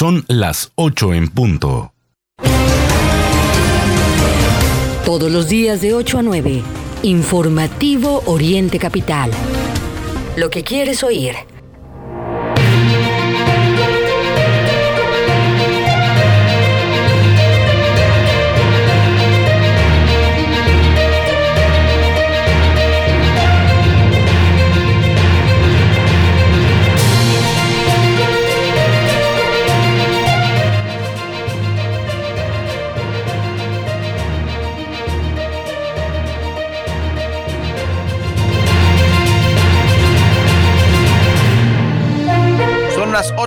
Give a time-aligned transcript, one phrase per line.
[0.00, 1.92] Son las 8 en punto.
[5.04, 6.62] Todos los días de 8 a 9.
[7.02, 9.30] Informativo Oriente Capital.
[10.38, 11.34] Lo que quieres oír.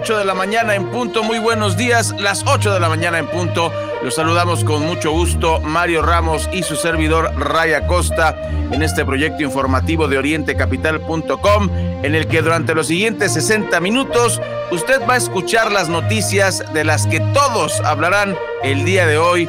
[0.04, 1.24] 8 de la mañana en punto.
[1.24, 3.72] Muy buenos días, las 8 de la mañana en punto.
[4.04, 8.36] Los saludamos con mucho gusto Mario Ramos y su servidor Raya Costa
[8.70, 11.70] en este proyecto informativo de orientecapital.com
[12.04, 16.84] en el que durante los siguientes 60 minutos usted va a escuchar las noticias de
[16.84, 19.48] las que todos hablarán el día de hoy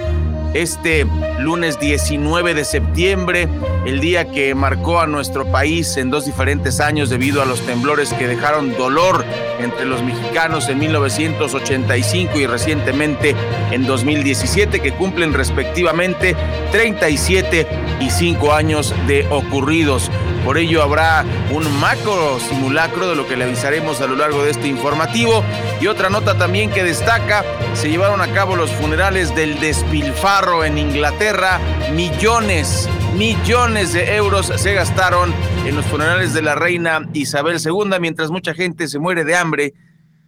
[0.54, 1.04] este
[1.40, 3.48] lunes 19 de septiembre,
[3.84, 8.12] el día que marcó a nuestro país en dos diferentes años debido a los temblores
[8.14, 9.24] que dejaron dolor
[9.60, 13.34] entre los mexicanos en 1985 y recientemente
[13.72, 16.36] en 2017, que cumplen respectivamente
[16.70, 17.66] 37
[18.00, 20.10] y 5 años de ocurridos.
[20.44, 24.50] Por ello habrá un macro simulacro de lo que le avisaremos a lo largo de
[24.50, 25.42] este informativo.
[25.80, 27.42] Y otra nota también que destaca,
[27.72, 31.58] se llevaron a cabo los funerales del despilfarro en Inglaterra.
[31.94, 35.32] Millones, millones de euros se gastaron
[35.64, 39.72] en los funerales de la reina Isabel II, mientras mucha gente se muere de hambre.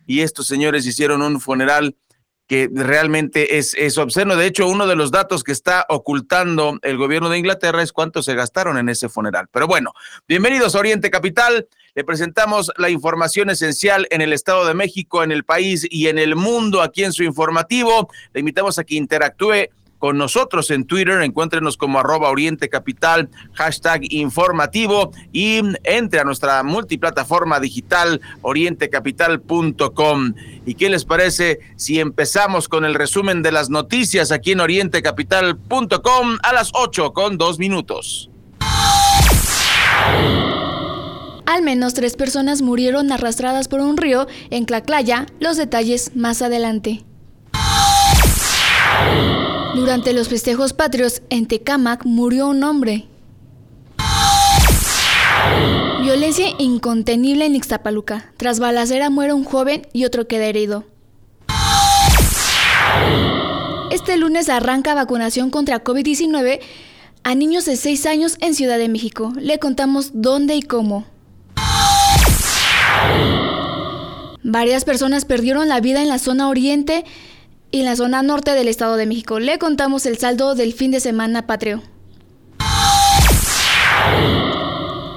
[0.06, 1.94] Y estos señores hicieron un funeral
[2.46, 4.36] que realmente es, obsceno.
[4.36, 8.22] De hecho, uno de los datos que está ocultando el gobierno de Inglaterra es cuánto
[8.22, 9.48] se gastaron en ese funeral.
[9.50, 9.92] Pero bueno,
[10.28, 11.66] bienvenidos a Oriente Capital.
[11.94, 16.18] Le presentamos la información esencial en el Estado de México, en el país y en
[16.18, 18.08] el mundo aquí en su informativo.
[18.32, 19.68] Le invitamos a que interactúe
[20.06, 21.20] con nosotros en Twitter.
[21.20, 30.34] Encuéntrenos como arroba Oriente Capital, hashtag informativo y entre a nuestra multiplataforma digital orientecapital.com.
[30.64, 36.38] ¿Y qué les parece si empezamos con el resumen de las noticias aquí en orientecapital.com
[36.40, 38.30] a las 8 con dos minutos?
[41.46, 45.26] Al menos tres personas murieron arrastradas por un río en Tlaclaya.
[45.40, 47.04] Los detalles más adelante.
[49.74, 53.06] Durante los festejos patrios en Tecámac murió un hombre.
[56.02, 58.32] Violencia incontenible en Ixtapaluca.
[58.36, 60.84] Tras balacera muere un joven y otro queda herido.
[63.90, 66.60] Este lunes arranca vacunación contra COVID-19
[67.22, 69.32] a niños de 6 años en Ciudad de México.
[69.36, 71.04] Le contamos dónde y cómo.
[74.42, 77.04] Varias personas perdieron la vida en la zona oriente
[77.70, 79.40] y en la zona norte del Estado de México.
[79.40, 81.82] Le contamos el saldo del fin de semana patrio.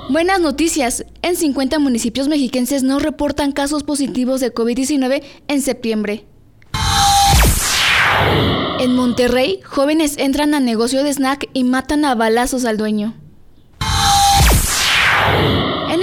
[0.09, 1.05] Buenas noticias.
[1.21, 6.25] En 50 municipios mexiquenses no reportan casos positivos de COVID-19 en septiembre.
[8.79, 13.13] En Monterrey, jóvenes entran a negocio de snack y matan a balazos al dueño.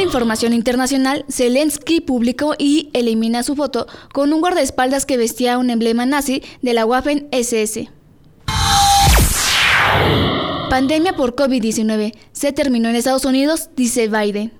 [0.06, 6.06] Información internacional, Zelensky publicó y elimina su foto con un guardaespaldas que vestía un emblema
[6.06, 7.90] nazi de la Waffen SS.
[10.70, 14.52] Pandemia por COVID-19 se terminó en Estados Unidos, dice Biden.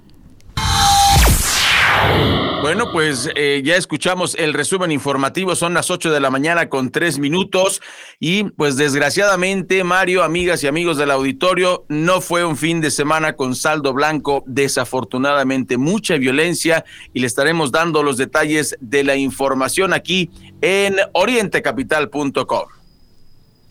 [2.67, 6.91] Bueno, pues eh, ya escuchamos el resumen informativo, son las 8 de la mañana con
[6.91, 7.81] tres minutos.
[8.19, 13.35] Y pues desgraciadamente, Mario, amigas y amigos del auditorio, no fue un fin de semana
[13.35, 16.85] con saldo blanco, desafortunadamente mucha violencia.
[17.15, 20.29] Y le estaremos dando los detalles de la información aquí
[20.61, 22.65] en orientecapital.com.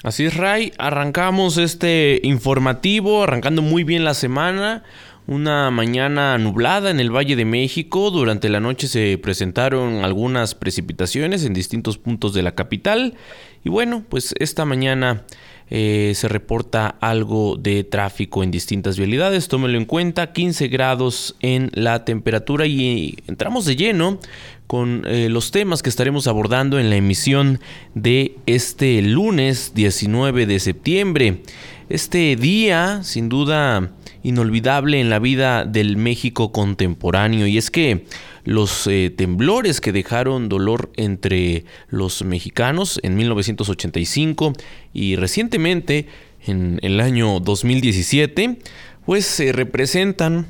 [0.03, 4.85] Así es, Ray, arrancamos este informativo, arrancando muy bien la semana
[5.28, 8.12] una mañana nublada en el Valle de México.
[8.12, 13.16] Durante la noche se presentaron algunas precipitaciones en distintos puntos de la capital.
[13.64, 15.26] Y bueno, pues esta mañana
[15.72, 19.47] eh, se reporta algo de tráfico en distintas vialidades.
[19.47, 24.20] Tómelo en cuenta, 15 grados en la temperatura y entramos de lleno
[24.67, 27.59] con eh, los temas que estaremos abordando en la emisión
[27.96, 31.41] de este lunes 19 de septiembre.
[31.90, 33.91] Este día, sin duda,
[34.25, 37.45] inolvidable en la vida del México contemporáneo.
[37.45, 38.05] Y es que
[38.43, 44.53] los eh, temblores que dejaron dolor entre los mexicanos en 1985
[44.93, 46.07] y recientemente
[46.45, 48.57] en el año 2017
[49.05, 50.47] pues se representan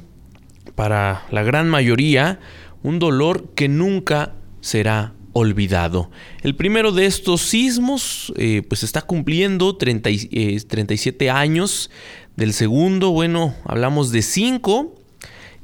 [0.76, 2.40] para la gran mayoría
[2.82, 6.10] un dolor que nunca será olvidado.
[6.44, 11.92] El primero de estos sismos eh, pues está cumpliendo 37 años.
[12.38, 14.96] Del segundo, bueno, hablamos de 5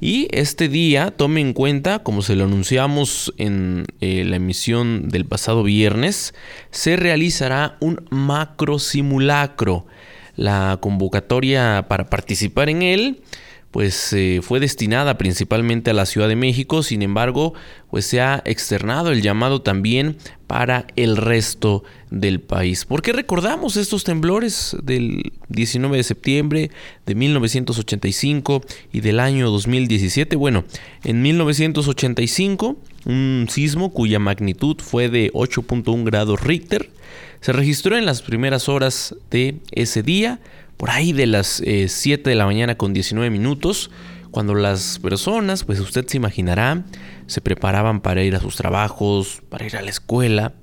[0.01, 5.25] y este día, tome en cuenta, como se lo anunciamos en eh, la emisión del
[5.25, 6.33] pasado viernes,
[6.71, 9.85] se realizará un macro simulacro.
[10.35, 13.21] La convocatoria para participar en él
[13.71, 17.53] pues eh, fue destinada principalmente a la Ciudad de México, sin embargo,
[17.89, 22.83] pues se ha externado el llamado también para el resto del país.
[22.83, 26.71] ¿Por qué recordamos estos temblores del 19 de septiembre
[27.06, 30.35] de 1985 y del año 2017?
[30.35, 30.65] Bueno,
[31.06, 36.89] en 1985, un sismo cuya magnitud fue de 8.1 grados Richter
[37.41, 40.39] se registró en las primeras horas de ese día
[40.81, 43.92] por ahí de las 7 eh, de la mañana con 19 minutos,
[44.31, 46.86] cuando las personas, pues usted se imaginará,
[47.28, 50.56] se preparaban para ir a sus trabajos, para ir a la escuela,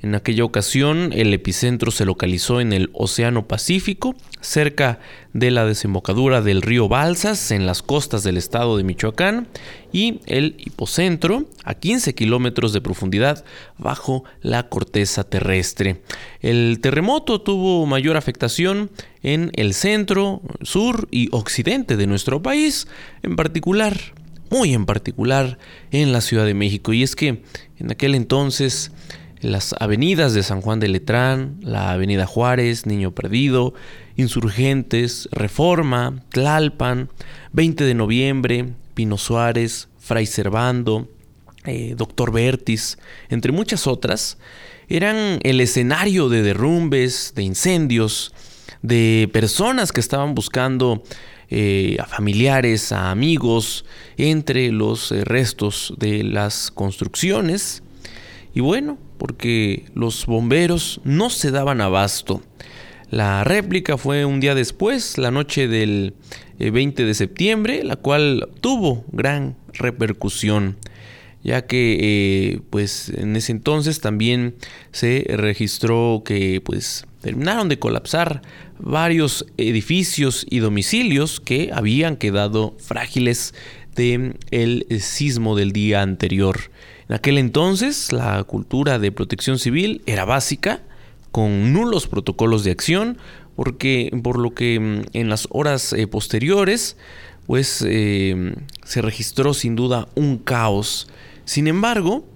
[0.00, 5.00] en aquella ocasión el epicentro se localizó en el Océano Pacífico, cerca
[5.32, 9.48] de la desembocadura del río Balsas, en las costas del estado de Michoacán,
[9.92, 13.44] y el hipocentro a 15 kilómetros de profundidad
[13.76, 16.02] bajo la corteza terrestre.
[16.40, 18.90] El terremoto tuvo mayor afectación
[19.22, 22.86] en el centro, sur y occidente de nuestro país,
[23.22, 23.98] en particular,
[24.50, 25.58] muy en particular,
[25.90, 26.92] en la Ciudad de México.
[26.92, 27.42] Y es que
[27.78, 28.92] en aquel entonces
[29.40, 33.74] las avenidas de San Juan de Letrán, la Avenida Juárez, Niño Perdido,
[34.16, 37.08] Insurgentes, Reforma, Tlalpan,
[37.52, 41.08] 20 de noviembre, Pino Suárez, Fray Servando,
[41.64, 42.98] eh, Doctor Bertis,
[43.28, 44.38] entre muchas otras,
[44.88, 48.32] eran el escenario de derrumbes, de incendios,
[48.82, 51.02] de personas que estaban buscando
[51.50, 53.84] eh, a familiares, a amigos,
[54.16, 57.82] entre los eh, restos de las construcciones.
[58.54, 62.42] Y bueno, porque los bomberos no se daban abasto.
[63.10, 66.14] La réplica fue un día después, la noche del
[66.58, 70.76] 20 eh, de septiembre, la cual tuvo gran repercusión,
[71.42, 74.56] ya que eh, pues en ese entonces también
[74.92, 78.42] se registró que pues terminaron de colapsar
[78.78, 83.54] varios edificios y domicilios que habían quedado frágiles
[83.96, 86.70] de el sismo del día anterior.
[87.08, 90.82] En aquel entonces la cultura de protección civil era básica,
[91.32, 93.18] con nulos protocolos de acción,
[93.56, 96.96] porque por lo que mm, en las horas eh, posteriores
[97.46, 101.08] pues eh, se registró sin duda un caos.
[101.46, 102.26] Sin embargo,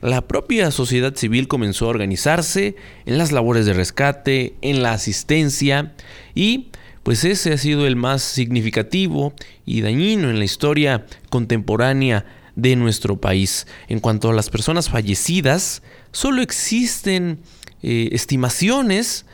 [0.00, 2.74] la propia sociedad civil comenzó a organizarse
[3.04, 5.92] en las labores de rescate, en la asistencia
[6.34, 6.68] y
[7.02, 9.34] pues ese ha sido el más significativo
[9.66, 12.24] y dañino en la historia contemporánea
[12.56, 13.66] de nuestro país.
[13.88, 15.82] En cuanto a las personas fallecidas,
[16.12, 17.38] solo existen
[17.82, 19.26] eh, estimaciones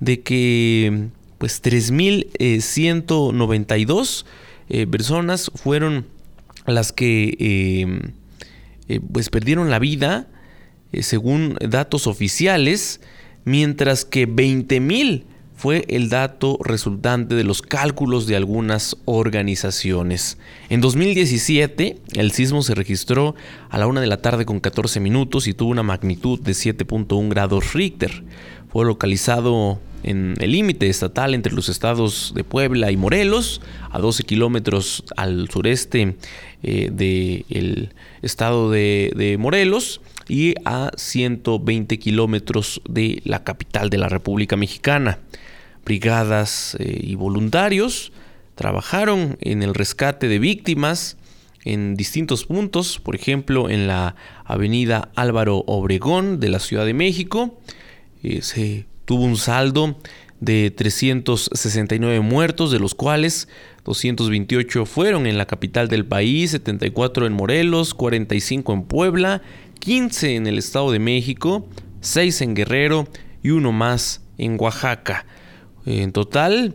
[0.00, 4.24] de que pues 3.192
[4.68, 6.06] eh, personas fueron
[6.66, 8.12] las que
[8.88, 10.28] eh, pues perdieron la vida
[11.00, 13.00] según datos oficiales,
[13.44, 15.24] mientras que 20.000
[15.64, 20.36] fue el dato resultante de los cálculos de algunas organizaciones.
[20.68, 23.34] En 2017, el sismo se registró
[23.70, 27.30] a la una de la tarde con 14 minutos y tuvo una magnitud de 7.1
[27.30, 28.24] grados Richter.
[28.68, 34.22] Fue localizado en el límite estatal entre los estados de Puebla y Morelos, a 12
[34.24, 36.16] kilómetros al sureste
[36.62, 44.10] eh, del estado de, de Morelos y a 120 kilómetros de la capital de la
[44.10, 45.20] República Mexicana
[45.84, 48.12] brigadas eh, y voluntarios
[48.54, 51.16] trabajaron en el rescate de víctimas
[51.64, 57.58] en distintos puntos, por ejemplo en la avenida Álvaro Obregón de la Ciudad de México.
[58.22, 59.96] Eh, se tuvo un saldo
[60.40, 63.48] de 369 muertos, de los cuales
[63.84, 69.42] 228 fueron en la capital del país, 74 en Morelos, 45 en Puebla,
[69.78, 71.66] 15 en el Estado de México,
[72.00, 73.08] 6 en Guerrero
[73.42, 75.24] y uno más en Oaxaca.
[75.86, 76.74] En total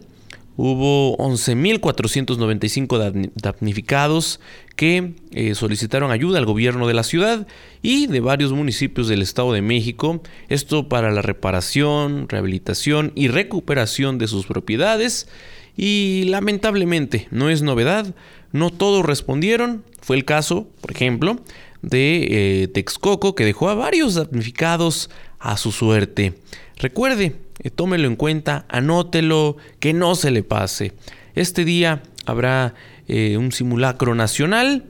[0.61, 4.41] hubo 11.495 damnificados
[4.75, 7.47] que eh, solicitaron ayuda al gobierno de la ciudad
[7.81, 14.17] y de varios municipios del Estado de México, esto para la reparación, rehabilitación y recuperación
[14.17, 15.29] de sus propiedades.
[15.77, 18.13] Y lamentablemente, no es novedad,
[18.51, 19.85] no todos respondieron.
[20.01, 21.39] Fue el caso, por ejemplo,
[21.81, 26.33] de eh, Texcoco, que dejó a varios damnificados a su suerte.
[26.75, 27.37] Recuerde,
[27.75, 30.93] tómelo en cuenta, anótelo, que no se le pase.
[31.35, 32.73] Este día habrá
[33.07, 34.85] eh, un simulacro nacional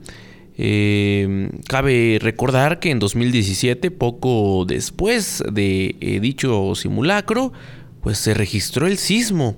[0.62, 7.54] Eh, cabe recordar que en 2017, poco después de eh, dicho simulacro,
[8.02, 9.56] pues se registró el sismo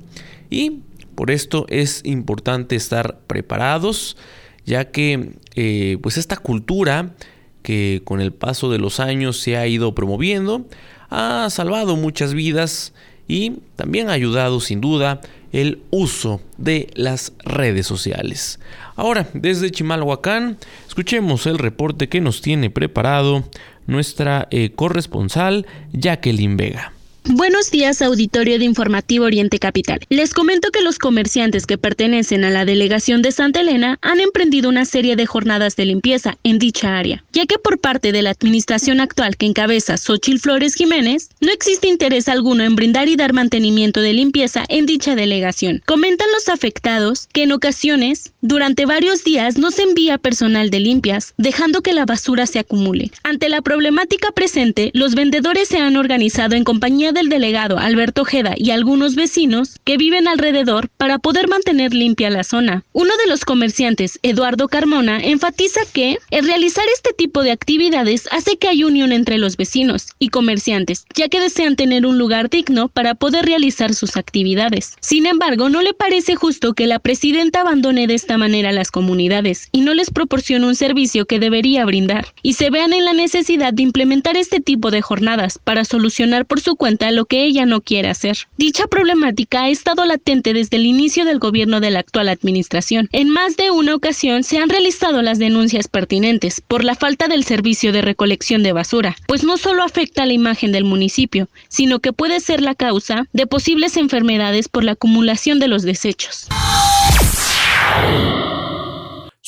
[0.48, 0.82] y
[1.16, 4.16] por esto es importante estar preparados,
[4.64, 7.16] ya que eh, pues esta cultura
[7.62, 10.68] que con el paso de los años se ha ido promoviendo
[11.12, 12.94] ha salvado muchas vidas
[13.28, 15.20] y también ha ayudado sin duda
[15.52, 18.58] el uso de las redes sociales.
[18.96, 20.56] Ahora, desde Chimalhuacán,
[20.88, 23.44] escuchemos el reporte que nos tiene preparado
[23.86, 26.92] nuestra eh, corresponsal Jacqueline Vega.
[27.24, 30.00] Buenos días, auditorio de Informativo Oriente Capital.
[30.08, 34.68] Les comento que los comerciantes que pertenecen a la delegación de Santa Elena han emprendido
[34.68, 38.30] una serie de jornadas de limpieza en dicha área, ya que por parte de la
[38.30, 43.32] administración actual que encabeza Xochil Flores Jiménez, no existe interés alguno en brindar y dar
[43.32, 45.80] mantenimiento de limpieza en dicha delegación.
[45.86, 51.34] Comentan los afectados que en ocasiones, durante varios días, no se envía personal de limpias,
[51.38, 53.12] dejando que la basura se acumule.
[53.22, 58.54] Ante la problemática presente, los vendedores se han organizado en compañía del delegado Alberto Ojeda
[58.56, 62.84] y algunos vecinos que viven alrededor para poder mantener limpia la zona.
[62.92, 68.56] Uno de los comerciantes, Eduardo Carmona, enfatiza que el realizar este tipo de actividades hace
[68.56, 72.88] que hay unión entre los vecinos y comerciantes, ya que desean tener un lugar digno
[72.88, 74.96] para poder realizar sus actividades.
[75.00, 79.68] Sin embargo, no le parece justo que la presidenta abandone de esta manera las comunidades
[79.72, 83.72] y no les proporcione un servicio que debería brindar, y se vean en la necesidad
[83.72, 86.76] de implementar este tipo de jornadas para solucionar por su
[87.10, 88.36] lo que ella no quiere hacer.
[88.56, 93.08] Dicha problemática ha estado latente desde el inicio del gobierno de la actual administración.
[93.12, 97.44] En más de una ocasión se han realizado las denuncias pertinentes por la falta del
[97.44, 101.98] servicio de recolección de basura, pues no solo afecta a la imagen del municipio, sino
[102.00, 106.48] que puede ser la causa de posibles enfermedades por la acumulación de los desechos.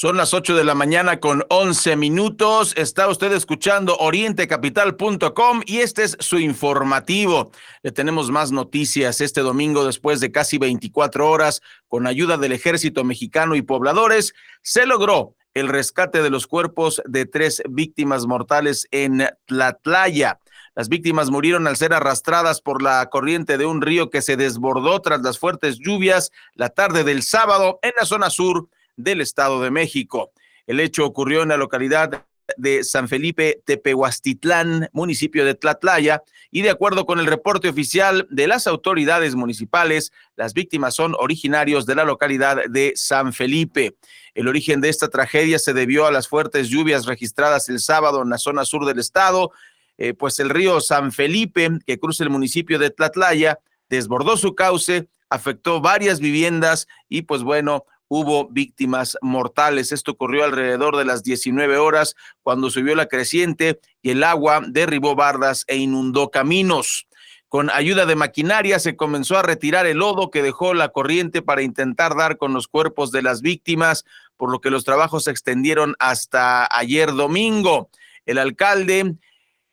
[0.05, 2.75] Son las 8 de la mañana con 11 minutos.
[2.77, 7.51] Está usted escuchando orientecapital.com y este es su informativo.
[7.83, 13.03] Le tenemos más noticias este domingo después de casi 24 horas con ayuda del ejército
[13.03, 14.35] mexicano y pobladores.
[14.61, 20.39] Se logró el rescate de los cuerpos de tres víctimas mortales en Tlatlaya.
[20.75, 25.01] Las víctimas murieron al ser arrastradas por la corriente de un río que se desbordó
[25.01, 29.71] tras las fuertes lluvias la tarde del sábado en la zona sur del Estado de
[29.71, 30.33] México.
[30.67, 32.25] El hecho ocurrió en la localidad
[32.57, 38.47] de San Felipe Tepehuastitlán, municipio de Tlatlaya, y de acuerdo con el reporte oficial de
[38.47, 43.97] las autoridades municipales, las víctimas son originarios de la localidad de San Felipe.
[44.35, 48.31] El origen de esta tragedia se debió a las fuertes lluvias registradas el sábado en
[48.31, 49.53] la zona sur del estado,
[49.97, 53.59] eh, pues el río San Felipe, que cruza el municipio de Tlatlaya,
[53.89, 59.93] desbordó su cauce, afectó varias viviendas y pues bueno, hubo víctimas mortales.
[59.93, 65.15] Esto ocurrió alrededor de las 19 horas cuando subió la creciente y el agua derribó
[65.15, 67.07] bardas e inundó caminos.
[67.49, 71.63] Con ayuda de maquinaria se comenzó a retirar el lodo que dejó la corriente para
[71.63, 74.05] intentar dar con los cuerpos de las víctimas,
[74.37, 77.91] por lo que los trabajos se extendieron hasta ayer domingo.
[78.27, 79.15] El alcalde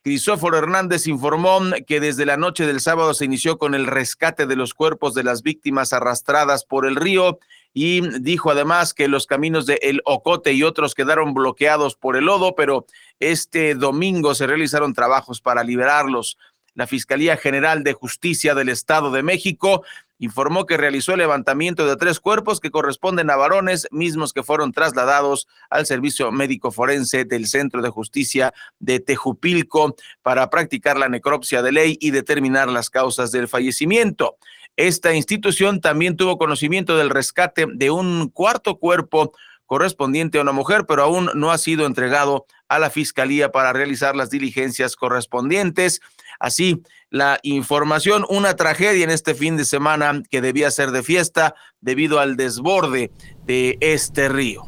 [0.02, 4.56] Crisóforo Hernández informó que desde la noche del sábado se inició con el rescate de
[4.56, 7.38] los cuerpos de las víctimas arrastradas por el río
[7.74, 12.26] y dijo además que los caminos de El Ocote y otros quedaron bloqueados por el
[12.26, 12.86] lodo, pero
[13.20, 16.38] este domingo se realizaron trabajos para liberarlos.
[16.74, 19.84] La Fiscalía General de Justicia del Estado de México
[20.18, 24.72] informó que realizó el levantamiento de tres cuerpos que corresponden a varones, mismos que fueron
[24.72, 31.60] trasladados al Servicio Médico Forense del Centro de Justicia de Tejupilco para practicar la necropsia
[31.60, 34.36] de ley y determinar las causas del fallecimiento.
[34.76, 39.32] Esta institución también tuvo conocimiento del rescate de un cuarto cuerpo
[39.66, 44.16] correspondiente a una mujer, pero aún no ha sido entregado a la Fiscalía para realizar
[44.16, 46.00] las diligencias correspondientes.
[46.38, 51.54] Así, la información, una tragedia en este fin de semana que debía ser de fiesta
[51.80, 53.10] debido al desborde
[53.44, 54.64] de este río.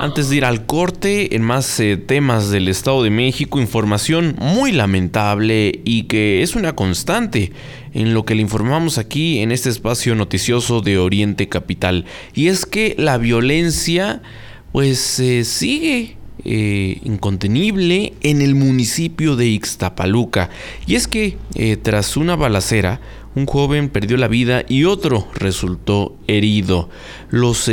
[0.00, 4.72] Antes de ir al corte, en más eh, temas del Estado de México, información muy
[4.72, 7.52] lamentable y que es una constante
[7.92, 12.06] en lo que le informamos aquí en este espacio noticioso de Oriente Capital.
[12.32, 14.22] Y es que la violencia
[14.72, 16.16] pues eh, sigue
[16.46, 20.48] eh, incontenible en el municipio de Ixtapaluca.
[20.86, 21.36] Y es que
[21.82, 23.02] tras una balacera,
[23.34, 26.88] un joven perdió la vida y otro resultó herido.
[27.28, 27.68] Los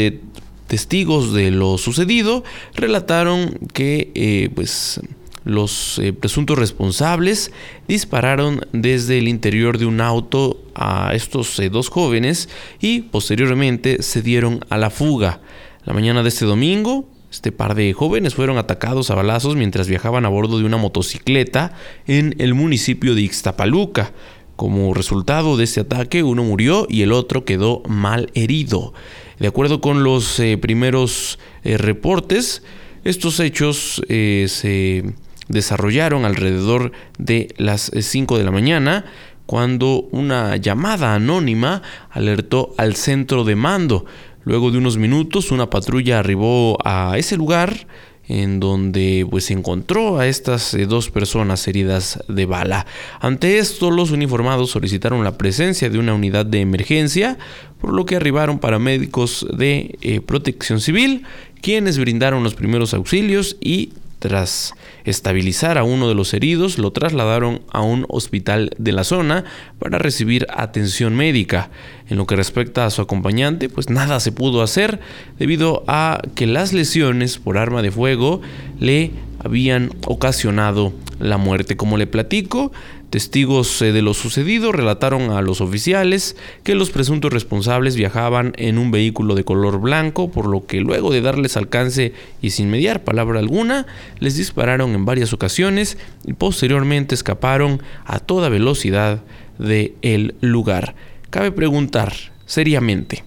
[0.68, 2.44] testigos de lo sucedido
[2.76, 5.02] relataron que eh, pues,
[5.48, 7.52] los eh, presuntos responsables
[7.88, 12.50] dispararon desde el interior de un auto a estos eh, dos jóvenes
[12.82, 15.40] y posteriormente se dieron a la fuga.
[15.86, 20.26] La mañana de este domingo, este par de jóvenes fueron atacados a balazos mientras viajaban
[20.26, 21.72] a bordo de una motocicleta
[22.08, 24.12] en el municipio de Ixtapaluca.
[24.58, 28.94] Como resultado de este ataque, uno murió y el otro quedó mal herido.
[29.40, 32.64] De acuerdo con los eh, primeros eh, reportes,
[33.04, 35.14] estos hechos eh, se
[35.48, 39.06] desarrollaron alrededor de las 5 de la mañana
[39.46, 44.06] cuando una llamada anónima alertó al centro de mando.
[44.44, 47.88] Luego de unos minutos, una patrulla arribó a ese lugar
[48.28, 52.86] en donde pues encontró a estas eh, dos personas heridas de bala.
[53.20, 57.38] Ante esto, los uniformados solicitaron la presencia de una unidad de emergencia,
[57.80, 61.24] por lo que arribaron paramédicos de eh, protección civil,
[61.62, 64.74] quienes brindaron los primeros auxilios y tras
[65.06, 69.46] estabilizar a uno de los heridos, lo trasladaron a un hospital de la zona
[69.80, 71.70] para recibir atención médica.
[72.10, 75.00] En lo que respecta a su acompañante, pues nada se pudo hacer
[75.38, 78.42] debido a que las lesiones por arma de fuego
[78.80, 79.12] le
[79.44, 81.78] habían ocasionado la muerte.
[81.78, 82.72] Como le platico,
[83.10, 88.78] Testigos eh, de lo sucedido relataron a los oficiales que los presuntos responsables viajaban en
[88.78, 93.06] un vehículo de color blanco, por lo que luego de darles alcance y sin mediar
[93.06, 93.86] palabra alguna,
[94.20, 99.24] les dispararon en varias ocasiones y posteriormente escaparon a toda velocidad
[99.58, 100.96] del lugar.
[101.30, 102.14] Cabe preguntar
[102.46, 103.24] seriamente,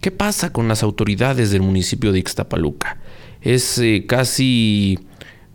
[0.00, 2.96] ¿qué pasa con las autoridades del municipio de Ixtapaluca?
[3.42, 4.98] Es eh, casi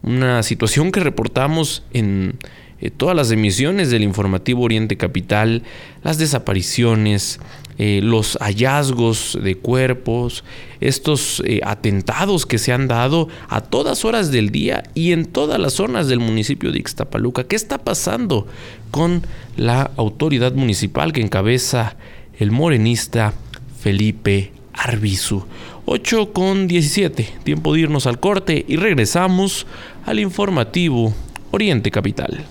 [0.03, 2.37] una situación que reportamos en
[2.81, 5.63] eh, todas las emisiones del informativo Oriente Capital,
[6.03, 7.39] las desapariciones,
[7.77, 10.45] eh, los hallazgos de cuerpos,
[10.79, 15.59] estos eh, atentados que se han dado a todas horas del día y en todas
[15.59, 17.43] las zonas del municipio de Ixtapaluca.
[17.43, 18.47] ¿Qué está pasando
[18.91, 19.23] con
[19.57, 21.97] la autoridad municipal que encabeza
[22.39, 23.33] el morenista
[23.81, 25.45] Felipe Arbizu?
[25.85, 29.67] 8 con 17, tiempo de irnos al corte y regresamos
[30.05, 31.13] al informativo
[31.51, 32.45] Oriente Capital.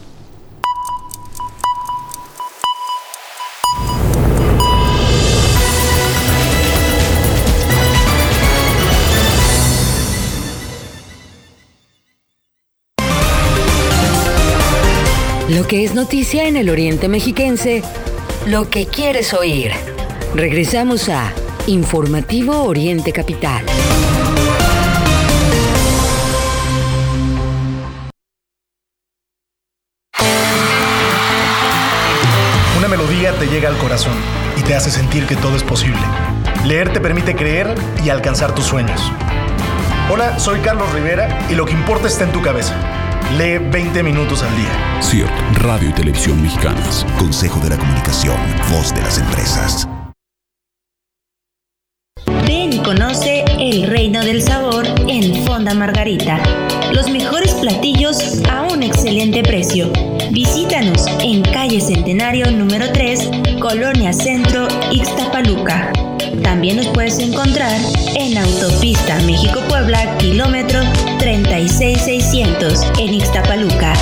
[15.48, 17.82] Lo que es noticia en el Oriente Mexiquense,
[18.46, 19.72] lo que quieres oír.
[20.34, 21.34] Regresamos a
[21.66, 23.62] Informativo Oriente Capital.
[32.78, 34.14] Una melodía te llega al corazón
[34.58, 36.00] y te hace sentir que todo es posible.
[36.64, 39.12] Leer te permite creer y alcanzar tus sueños.
[40.10, 43.03] Hola, soy Carlos Rivera y lo que importa está en tu cabeza.
[43.32, 45.00] Lee 20 minutos al día.
[45.02, 47.04] CIRT, Radio y Televisión Mexicanas.
[47.18, 48.36] Consejo de la Comunicación,
[48.70, 49.88] voz de las empresas.
[52.46, 56.40] Ven y conoce el reino del sabor en Fonda Margarita.
[56.92, 59.90] Los mejores platillos a un excelente precio.
[60.30, 65.90] Visítanos en calle Centenario número 3, Colonia Centro, Ixtapaluca.
[66.42, 67.76] También nos puedes encontrar
[68.16, 70.80] en Autopista México-Puebla, kilómetro
[71.18, 73.92] 36600 en Ixtapaluca.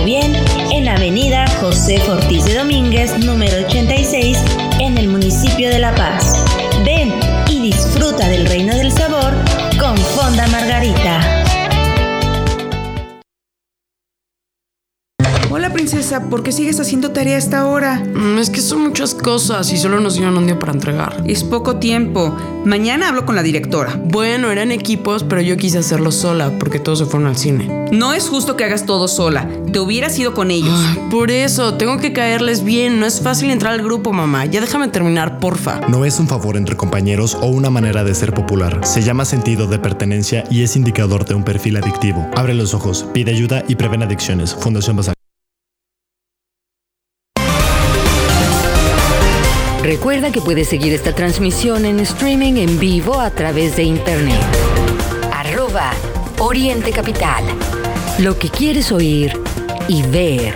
[0.00, 0.34] O bien
[0.72, 4.38] en Avenida José Ortiz de Domínguez, número 86,
[4.80, 6.44] en el municipio de La Paz.
[6.84, 7.12] Ven
[7.48, 9.32] y disfruta del reino del sabor
[9.78, 11.05] con Fonda Margarita.
[15.56, 18.04] Hola princesa, ¿por qué sigues haciendo tarea a esta hora?
[18.14, 21.24] Mm, es que son muchas cosas y solo nos dieron un día para entregar.
[21.26, 22.36] Es poco tiempo.
[22.66, 23.98] Mañana hablo con la directora.
[24.04, 27.88] Bueno, eran equipos, pero yo quise hacerlo sola porque todos se fueron al cine.
[27.90, 29.48] No es justo que hagas todo sola.
[29.72, 30.78] Te hubieras ido con ellos.
[31.10, 33.00] por eso, tengo que caerles bien.
[33.00, 34.44] No es fácil entrar al grupo, mamá.
[34.44, 35.80] Ya déjame terminar, porfa.
[35.88, 38.80] No es un favor entre compañeros o una manera de ser popular.
[38.84, 42.28] Se llama sentido de pertenencia y es indicador de un perfil adictivo.
[42.36, 44.54] Abre los ojos, pide ayuda y prevén adicciones.
[44.54, 45.15] Fundación Basal.
[49.86, 54.42] Recuerda que puedes seguir esta transmisión en streaming en vivo a través de internet.
[55.32, 55.92] Arroba
[56.40, 57.44] Oriente Capital.
[58.18, 59.32] Lo que quieres oír
[59.86, 60.54] y ver.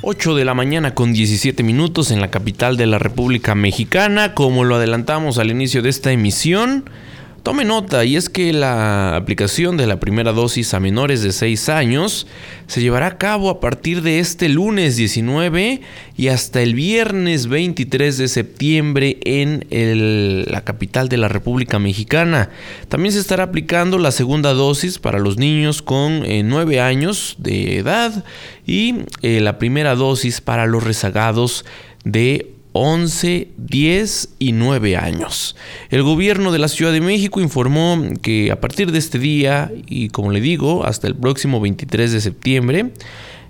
[0.00, 4.34] Ocho de la mañana con 17 minutos en la capital de la República Mexicana.
[4.34, 6.90] Como lo adelantamos al inicio de esta emisión,
[7.42, 11.70] Tome nota, y es que la aplicación de la primera dosis a menores de 6
[11.70, 12.28] años
[12.68, 15.80] se llevará a cabo a partir de este lunes 19
[16.16, 19.66] y hasta el viernes 23 de septiembre en
[20.46, 22.50] la capital de la República Mexicana.
[22.88, 27.76] También se estará aplicando la segunda dosis para los niños con 9 eh, años de
[27.78, 28.24] edad
[28.68, 31.64] y eh, la primera dosis para los rezagados
[32.04, 35.56] de 11, 10 y 9 años.
[35.90, 40.08] El gobierno de la Ciudad de México informó que a partir de este día y
[40.08, 42.92] como le digo, hasta el próximo 23 de septiembre,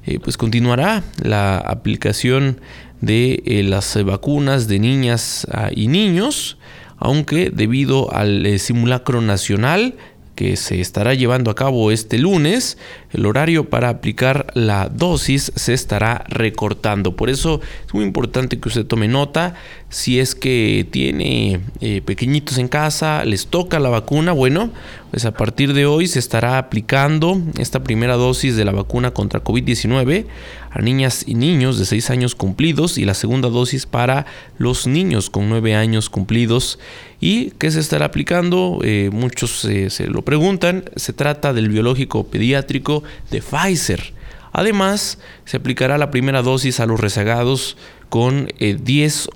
[0.04, 2.60] eh, pues continuará la aplicación
[3.00, 6.58] de eh, las vacunas de niñas ah, y niños,
[6.96, 9.94] aunque debido al eh, simulacro nacional
[10.34, 12.78] que se estará llevando a cabo este lunes,
[13.12, 17.16] el horario para aplicar la dosis se estará recortando.
[17.16, 19.54] Por eso es muy importante que usted tome nota.
[19.88, 24.70] Si es que tiene eh, pequeñitos en casa, les toca la vacuna, bueno,
[25.12, 29.44] pues a partir de hoy se estará aplicando esta primera dosis de la vacuna contra
[29.44, 30.24] COVID-19
[30.70, 34.24] a niñas y niños de 6 años cumplidos y la segunda dosis para
[34.56, 36.78] los niños con 9 años cumplidos.
[37.20, 38.78] ¿Y qué se estará aplicando?
[38.82, 40.84] Eh, muchos eh, se lo preguntan.
[40.96, 44.14] Se trata del biológico pediátrico de Pfizer.
[44.50, 47.76] Además, se aplicará la primera dosis a los rezagados
[48.08, 49.28] con 10,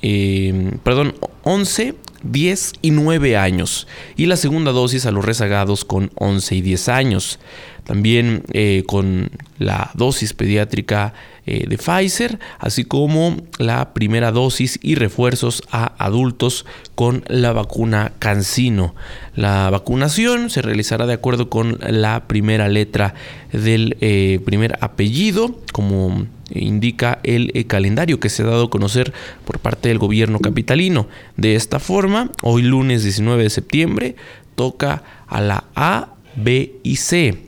[0.00, 6.10] eh, perdón, 11 10 y 9 años y la segunda dosis a los rezagados con
[6.16, 7.38] 11 y 10 años.
[7.84, 11.12] También eh, con la dosis pediátrica
[11.46, 18.12] eh, de Pfizer, así como la primera dosis y refuerzos a adultos con la vacuna
[18.18, 18.94] Cancino.
[19.36, 23.14] La vacunación se realizará de acuerdo con la primera letra
[23.52, 26.26] del eh, primer apellido, como
[26.60, 29.12] indica el eh, calendario que se ha dado a conocer
[29.44, 31.08] por parte del gobierno capitalino.
[31.36, 34.16] De esta forma, hoy lunes 19 de septiembre
[34.54, 37.38] toca a la A, B y C.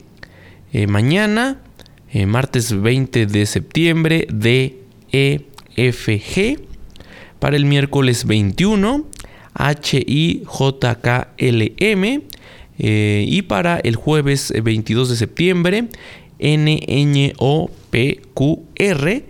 [0.73, 1.61] Eh, mañana,
[2.11, 4.79] eh, martes 20 de septiembre, D,
[5.11, 6.59] E, F, G.
[7.39, 9.05] Para el miércoles 21,
[9.53, 12.21] H, I, J, K, L, M.
[12.79, 15.87] y para el jueves 22 de septiembre,
[17.97, 19.23] NNOPQR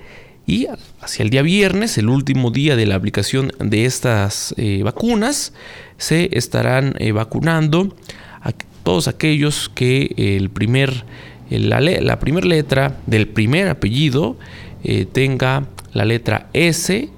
[0.45, 0.67] y
[1.01, 5.53] hacia el día viernes, el último día de la aplicación de estas eh, vacunas,
[5.97, 7.95] se estarán eh, vacunando
[8.41, 8.53] a
[8.83, 11.03] todos aquellos que el primer,
[11.49, 14.37] la, la primera letra del primer apellido
[14.83, 17.09] eh, tenga la letra S,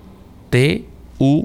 [0.49, 0.85] T,
[1.19, 1.43] U,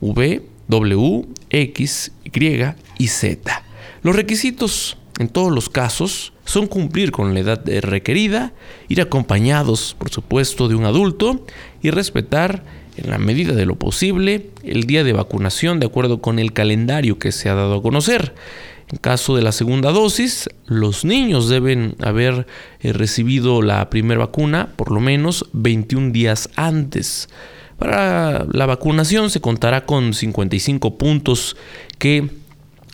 [0.00, 2.64] V, W, X, Y
[2.98, 3.62] y Z.
[4.02, 8.52] Los requisitos en todos los casos son cumplir con la edad requerida,
[8.88, 11.44] ir acompañados, por supuesto, de un adulto
[11.82, 12.62] y respetar
[12.96, 17.18] en la medida de lo posible el día de vacunación de acuerdo con el calendario
[17.18, 18.34] que se ha dado a conocer.
[18.88, 22.46] En caso de la segunda dosis, los niños deben haber
[22.80, 27.28] eh, recibido la primera vacuna por lo menos 21 días antes.
[27.78, 31.56] Para la vacunación se contará con 55 puntos
[31.98, 32.30] que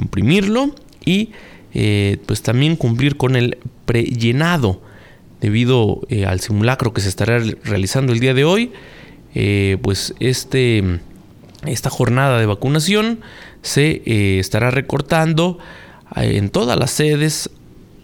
[0.00, 1.30] imprimirlo y
[1.74, 4.80] eh, pues también cumplir con el prellenado
[5.40, 8.70] debido eh, al simulacro que se estará realizando el día de hoy.
[9.82, 11.00] pues este,
[11.66, 13.22] esta jornada de vacunación
[13.60, 15.58] se estará recortando
[16.14, 17.50] en todas las sedes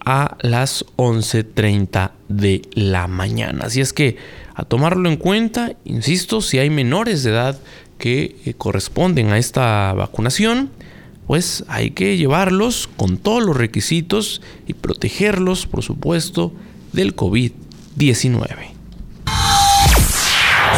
[0.04, 3.64] a las 11.30 de la mañana.
[3.66, 4.16] Así es que
[4.54, 7.58] a tomarlo en cuenta, insisto, si hay menores de edad
[7.98, 10.70] que eh, corresponden a esta vacunación,
[11.26, 16.52] pues hay que llevarlos con todos los requisitos y protegerlos, por supuesto,
[16.92, 18.74] del COVID-19.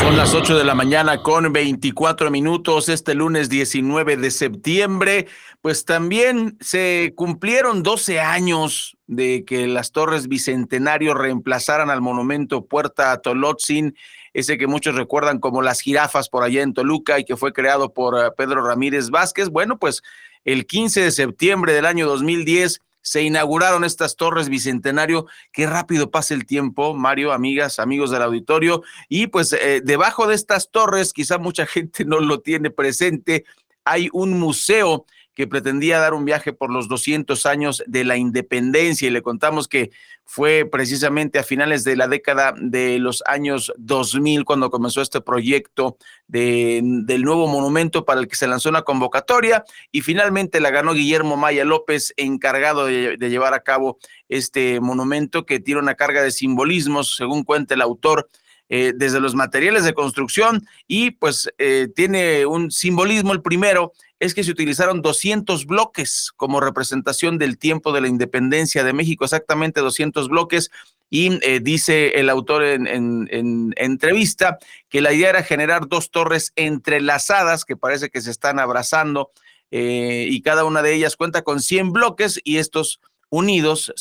[0.01, 5.27] Son las 8 de la mañana con 24 minutos este lunes 19 de septiembre.
[5.67, 13.21] Pues también se cumplieron 12 años de que las torres Bicentenario reemplazaran al monumento Puerta
[13.21, 13.97] Tolotzin,
[14.33, 17.93] ese que muchos recuerdan como las jirafas por allá en Toluca y que fue creado
[17.93, 19.49] por eh, Pedro Ramírez Vázquez.
[19.49, 20.05] Bueno, pues
[20.45, 25.27] el 15 de septiembre del año 2010 se inauguraron estas torres bicentenario.
[25.51, 28.85] Qué rápido pasa el tiempo, Mario, amigas, amigos del auditorio.
[29.09, 33.45] Y pues eh, debajo de estas torres, quizá mucha gente no lo tiene presente,
[33.85, 39.07] hay un museo que pretendía dar un viaje por los 200 años de la independencia
[39.07, 39.91] y le contamos que
[40.25, 45.99] fue precisamente a finales de la década de los años 2000 cuando comenzó este proyecto
[46.27, 50.95] de, del nuevo monumento para el que se lanzó una convocatoria y finalmente la ganó
[50.95, 53.99] Guillermo Maya López, encargado de, de llevar a cabo
[54.31, 58.31] este monumento que tiene una carga de simbolismos, según cuenta el autor
[58.69, 63.33] eh, desde los materiales de construcción y pues eh, tiene un simbolismo.
[63.33, 68.83] El primero es que se utilizaron 200 bloques como representación del tiempo de la independencia
[68.83, 70.73] de México, exactamente 200 bloques.
[71.09, 76.53] Y eh, dice el autor en, en, entrevista que la idea era generar dos torres
[76.57, 79.31] entrelazadas que parece que se están abrazando
[79.71, 83.93] y cada una de ellas cuenta con 100 bloques y estos unidos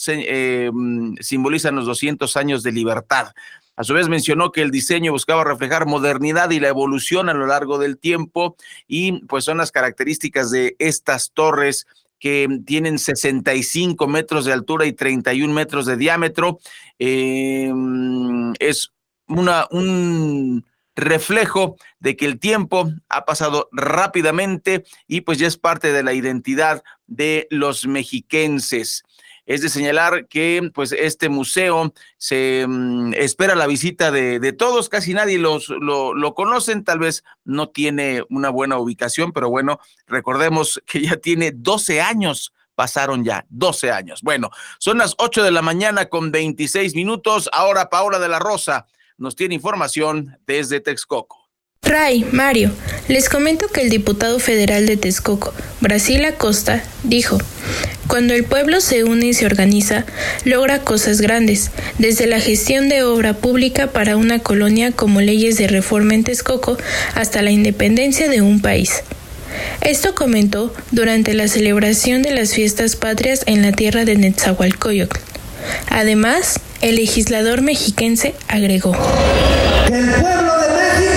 [0.72, 3.34] mm, simbolizan los 200 años de libertad.
[3.78, 7.46] A su vez mencionó que el diseño buscaba reflejar modernidad y la evolución a lo
[7.46, 8.56] largo del tiempo
[8.88, 11.86] y pues son las características de estas torres
[12.20, 16.60] que tienen 65 metros de altura y 31 metros de diámetro.
[16.98, 18.94] Em, es
[19.28, 25.92] una, un reflejo de que el tiempo ha pasado rápidamente y pues ya es parte
[25.92, 29.04] de la identidad de los mexiquenses.
[29.46, 35.14] Es de señalar que pues este museo se mm, espera la visita de, todos, casi
[35.14, 40.82] nadie los, lo, lo, conocen, tal vez no tiene una buena ubicación, pero bueno, recordemos
[40.86, 44.22] que ya tiene 12 años pasaron ya 12 años.
[44.22, 47.50] Bueno, son las 8 de la mañana con 26 minutos.
[47.54, 48.86] Ahora Paola de la Rosa
[49.18, 51.45] nos tiene información desde Texcoco.
[51.86, 52.72] Ray, Mario,
[53.08, 57.38] les comento que el diputado federal de Texcoco, Brasil Acosta, dijo,
[58.08, 60.06] cuando el pueblo se une y se organiza,
[60.44, 65.68] logra cosas grandes, desde la gestión de obra pública para una colonia como leyes de
[65.68, 66.78] reforma en Texcoco
[67.14, 69.04] hasta la independencia de un país.
[69.82, 75.18] Esto comentó durante la celebración de las fiestas patrias en la tierra de Netzahualcoyotl.
[75.90, 78.96] Además, el legislador mexiquense agregó:
[79.92, 81.15] El pueblo Capital,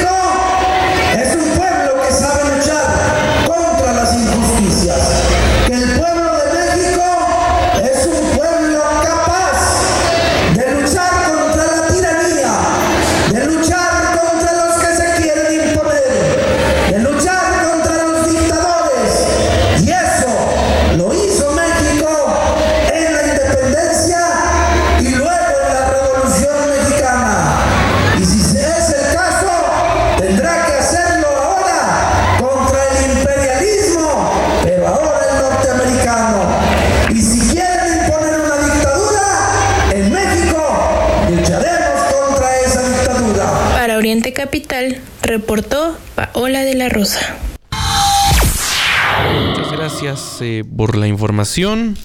[50.40, 51.96] eh, por la información.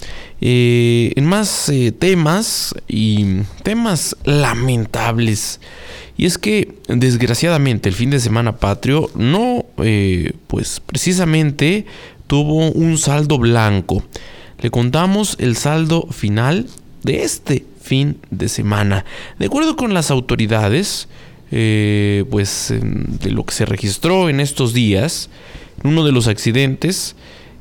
[0.41, 5.59] Eh, en más eh, temas y temas lamentables.
[6.17, 9.65] Y es que desgraciadamente el fin de semana patrio no,
[10.47, 11.85] pues precisamente
[12.27, 14.03] tuvo un saldo blanco.
[14.59, 16.67] Le contamos el saldo final
[17.03, 19.05] de este fin de semana.
[19.39, 21.07] De acuerdo con las autoridades,
[21.49, 25.29] pues de lo que se registró en estos días,
[25.83, 27.15] en uno de los accidentes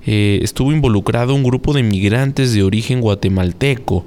[0.07, 4.05] eh, estuvo involucrado un grupo de migrantes de origen guatemalteco.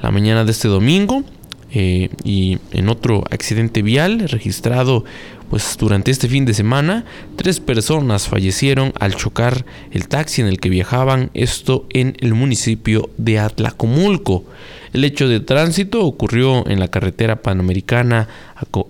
[0.00, 1.22] La mañana de este domingo
[1.70, 5.04] eh, y en otro accidente vial registrado
[5.52, 7.04] pues durante este fin de semana,
[7.36, 13.10] tres personas fallecieron al chocar el taxi en el que viajaban, esto en el municipio
[13.18, 14.44] de Atlacomulco.
[14.94, 18.28] El hecho de tránsito ocurrió en la carretera panamericana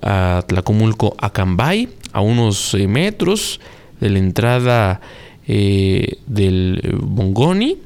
[0.03, 3.59] a Atlacomulco a Cambay, a unos eh, metros
[3.99, 5.01] de la entrada
[5.55, 7.77] eh, del Bongoni.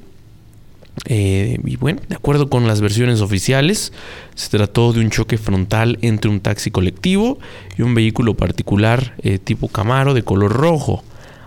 [1.07, 3.93] Eh, y bueno, de acuerdo con las versiones oficiales,
[4.37, 7.39] se trató de un choque frontal entre un taxi colectivo
[7.77, 11.03] y un vehículo particular tipo Camaro de color rojo.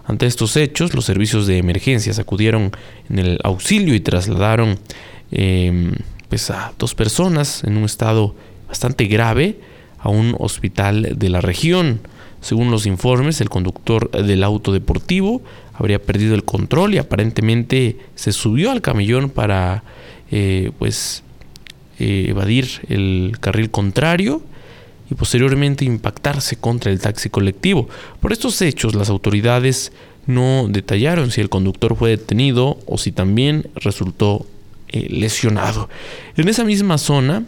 [0.06, 2.72] Ante estos hechos, los servicios de emergencias acudieron
[3.10, 4.78] en el auxilio y trasladaron
[5.32, 5.94] em,
[6.28, 8.36] pues, a dos personas en un estado
[8.68, 9.60] bastante grave
[10.00, 12.02] a un hospital de la región.
[12.42, 15.42] Según los informes, el conductor del auto deportivo
[15.80, 19.84] habría perdido el control y aparentemente se subió al camellón para
[20.30, 21.24] eh, pues
[22.00, 24.44] eh, evadir el carril contrario
[25.10, 27.88] y posteriormente impactarse contra el taxi colectivo.
[28.20, 29.92] Por estos hechos, las autoridades
[30.28, 34.46] no detallaron si el conductor fue detenido o si también resultó
[34.90, 35.90] eh, lesionado.
[36.36, 37.46] En esa misma zona,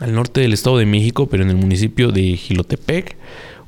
[0.00, 3.16] al norte del Estado de México, pero en el municipio de Gilotepec,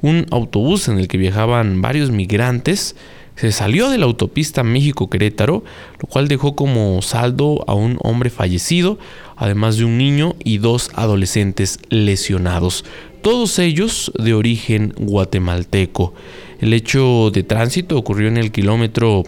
[0.00, 2.94] un autobús en el que viajaban varios migrantes
[3.40, 5.64] se salió de la autopista México-Querétaro,
[5.98, 8.98] lo cual dejó como saldo a un hombre fallecido,
[9.34, 12.84] además de un niño y dos adolescentes lesionados,
[13.22, 16.12] todos ellos de origen guatemalteco.
[16.60, 19.24] El hecho de tránsito ocurrió en el kilómetro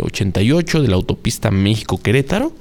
[0.00, 2.52] 88 eh, de la autopista México-Querétaro.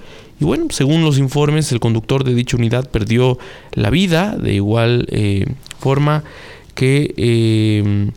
[0.42, 3.38] Y bueno, según los informes, el conductor de dicha unidad perdió
[3.74, 5.46] la vida de igual eh,
[5.78, 6.24] forma
[6.74, 8.10] que eh,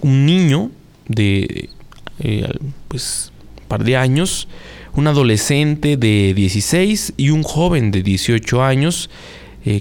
[0.00, 0.70] un niño
[1.06, 1.68] de
[2.88, 3.32] pues
[3.68, 4.48] par de años,
[4.94, 9.10] un adolescente de 16 y un joven de 18 años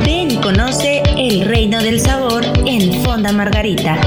[0.07, 3.99] Ven y conoce el reino del sabor en Fonda Margarita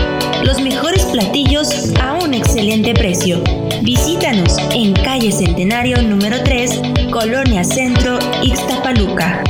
[0.45, 3.43] los mejores platillos a un excelente precio.
[3.83, 9.43] Visítanos en calle Centenario número 3, Colonia Centro, Ixtapaluca.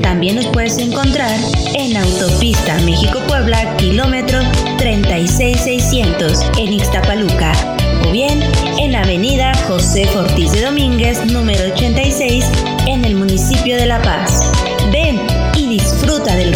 [0.00, 1.38] También nos puedes encontrar
[1.74, 4.38] en Autopista México-Puebla, kilómetro
[4.78, 7.52] 36600 en Ixtapaluca.
[8.06, 8.40] O bien
[8.78, 12.46] en Avenida José Fortís de Domínguez, número 86,
[12.86, 14.37] en el municipio de La Paz.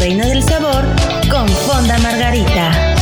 [0.02, 0.84] Reino del sabor
[1.30, 2.92] con Fonda Margarita.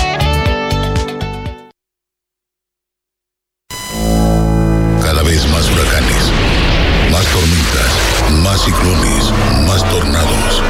[8.42, 9.32] más ciclones,
[9.66, 10.62] más tornados.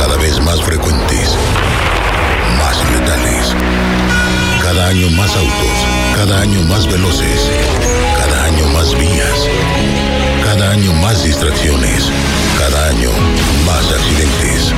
[0.00, 1.36] Cada vez más frecuentes,
[2.58, 3.54] más letales.
[4.60, 7.50] Cada año más autos, cada año más veloces,
[8.18, 9.48] cada año más vías,
[10.44, 12.19] cada año más distracciones, cada
[13.70, 14.72] más accidentes.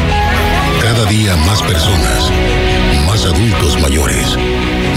[0.80, 2.30] Cada día más personas,
[3.06, 4.36] más adultos mayores,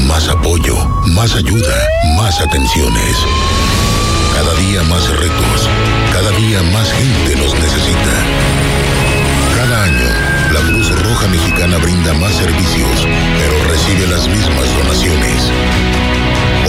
[0.07, 0.75] más apoyo,
[1.15, 1.75] más ayuda,
[2.17, 3.15] más atenciones.
[4.35, 5.69] Cada día más retos,
[6.11, 8.74] cada día más gente nos necesita.
[9.65, 10.09] Cada año,
[10.53, 13.07] la Cruz Roja Mexicana brinda más servicios,
[13.39, 15.51] pero recibe las mismas donaciones.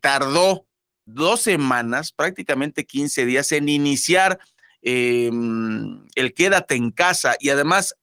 [0.00, 0.66] tardó
[1.04, 4.38] dos semanas, prácticamente 15 días, en iniciar
[4.82, 7.96] em, el quédate en casa y además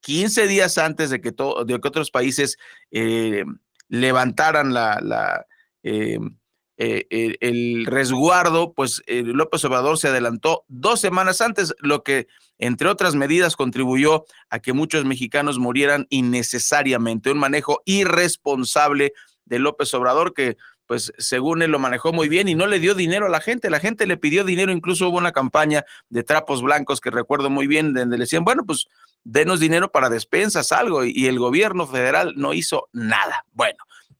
[0.00, 2.58] 15 días antes de que, de que otros países
[2.90, 3.44] eh,
[3.88, 5.46] levantaran la,
[5.82, 6.36] em,
[6.84, 12.26] eh, el, resguardo, pues eh, López Obrador se adelantó dos semanas antes, lo que,
[12.58, 17.30] entre otras medidas, contribuyó a que muchos mexicanos murieran innecesariamente.
[17.30, 19.12] Un manejo irresponsable
[19.44, 20.56] de López Obrador que
[20.86, 23.70] pues según él lo manejó muy bien y no le dio dinero a la gente,
[23.70, 27.66] la gente le pidió dinero, incluso hubo una campaña de trapos blancos que recuerdo muy
[27.66, 28.86] bien, donde le decían, bueno, pues
[29.22, 33.46] denos dinero para despensas, algo, y el gobierno federal no hizo nada.
[33.52, 33.78] Bueno,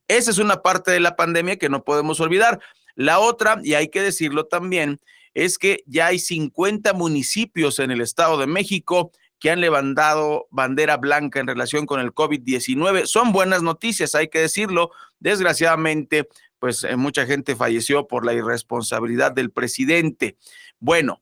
[0.08, 2.60] esa es una parte de la pandemia que no podemos olvidar.
[2.94, 5.00] La otra, y hay que decirlo también,
[5.34, 10.96] es que ya hay 50 municipios en el Estado de México que han levantado bandera
[10.96, 13.06] blanca en relación con el COVID-19.
[13.06, 14.90] Son buenas noticias, hay que decirlo.
[15.18, 16.28] Desgraciadamente,
[16.58, 20.38] pues eh, mucha gente falleció por la irresponsabilidad del presidente.
[20.78, 21.20] Bueno,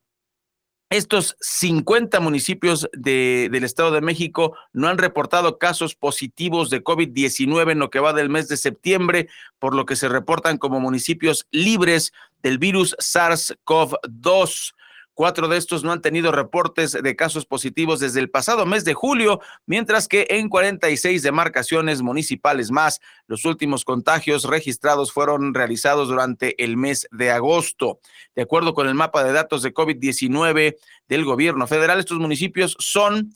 [0.93, 7.79] estos 50 municipios del Estado de México no han reportado casos positivos de COVID-19 en
[7.79, 9.29] lo que va del mes de septiembre,
[9.59, 12.13] por lo que se reportan como municipios libres
[12.43, 14.75] del virus SARS-CoV-2.
[15.15, 18.95] Cuatro de estos no han tenido reportes de casos positivos desde el pasado mes de
[18.95, 26.63] julio, mientras que en 46 demarcaciones municipales más, los últimos contagios registrados fueron realizados durante
[26.65, 28.01] el mes de agosto.
[28.35, 30.77] De acuerdo con el mapa de datos de COVID-19
[31.09, 33.35] del gobierno federal, estos municipios son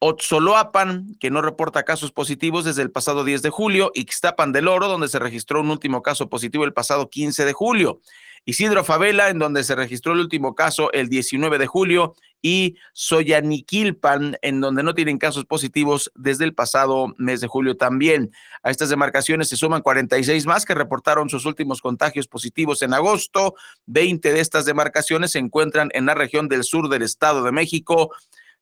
[0.00, 4.88] Otzoloapan, que no reporta casos positivos desde el pasado 10 de julio, Ixtapan del Oro,
[4.88, 8.00] donde se registró un último caso positivo el pasado 15 de julio.
[8.44, 14.38] Isidro Favela, en donde se registró el último caso el 19 de julio, y Soyaniquilpan,
[14.42, 18.30] en donde no tienen casos positivos desde el pasado mes de julio también.
[18.62, 23.54] A estas demarcaciones se suman 46 más que reportaron sus últimos contagios positivos en agosto.
[23.86, 28.14] 20 de estas demarcaciones se encuentran en la región del sur del Estado de México,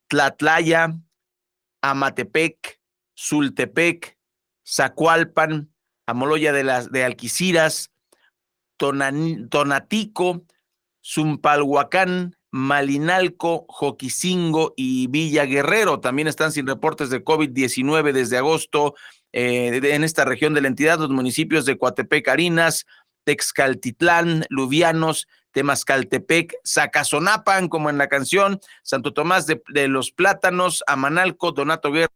[0.08, 0.94] Tlatlaya,
[1.90, 2.80] Amatepec,
[3.14, 4.16] Sultepec,
[4.66, 5.70] Zacualpan,
[6.06, 7.90] Amoloya de, las, de Alquiciras,
[8.76, 10.44] Tonatico,
[11.04, 16.00] Zumpalhuacán, Malinalco, Joquisingo y Villa Guerrero.
[16.00, 18.94] También están sin reportes de COVID-19 desde agosto
[19.32, 22.86] eh, en esta región de la entidad, los municipios de Coatepec, Arinas,
[23.24, 31.90] Texcaltitlán, Luvianos, Temascaltepec, Zacazonapan, como en la canción, Santo Tomás de, los Plátanos, Amanalco, Donato
[31.90, 32.10] Guerra,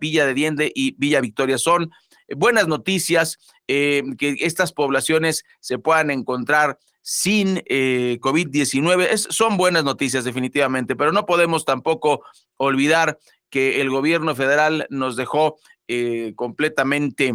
[0.00, 1.92] Villa de Diende y Villa Victoria son
[2.34, 3.38] buenas noticias,
[3.68, 9.16] eh, que estas poblaciones se puedan encontrar sin eh, COVID-19.
[9.18, 12.24] Son buenas noticias definitivamente, pero no podemos tampoco
[12.56, 13.20] olvidar
[13.50, 17.34] que el gobierno federal nos dejó eh, completamente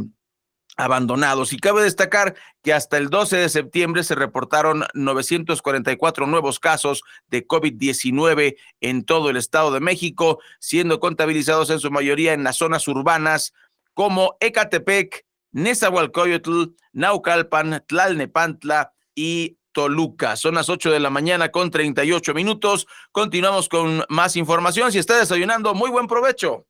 [0.76, 1.54] abandonados.
[1.54, 7.48] Y cabe destacar que hasta el 12 de septiembre se reportaron 944 nuevos casos de
[7.48, 12.88] COVID-19 en todo el Estado de México, siendo contabilizados en su mayoría en las zonas
[12.88, 13.54] urbanas
[13.94, 20.36] como Ecatepec, Nezahualcóyotl, Naucalpan, Tlalnepantla y Toluca.
[20.36, 22.88] Son las 8 de la mañana con 38 minutos.
[23.12, 24.92] Continuamos con más información.
[24.92, 26.66] Si está desayunando, muy buen provecho.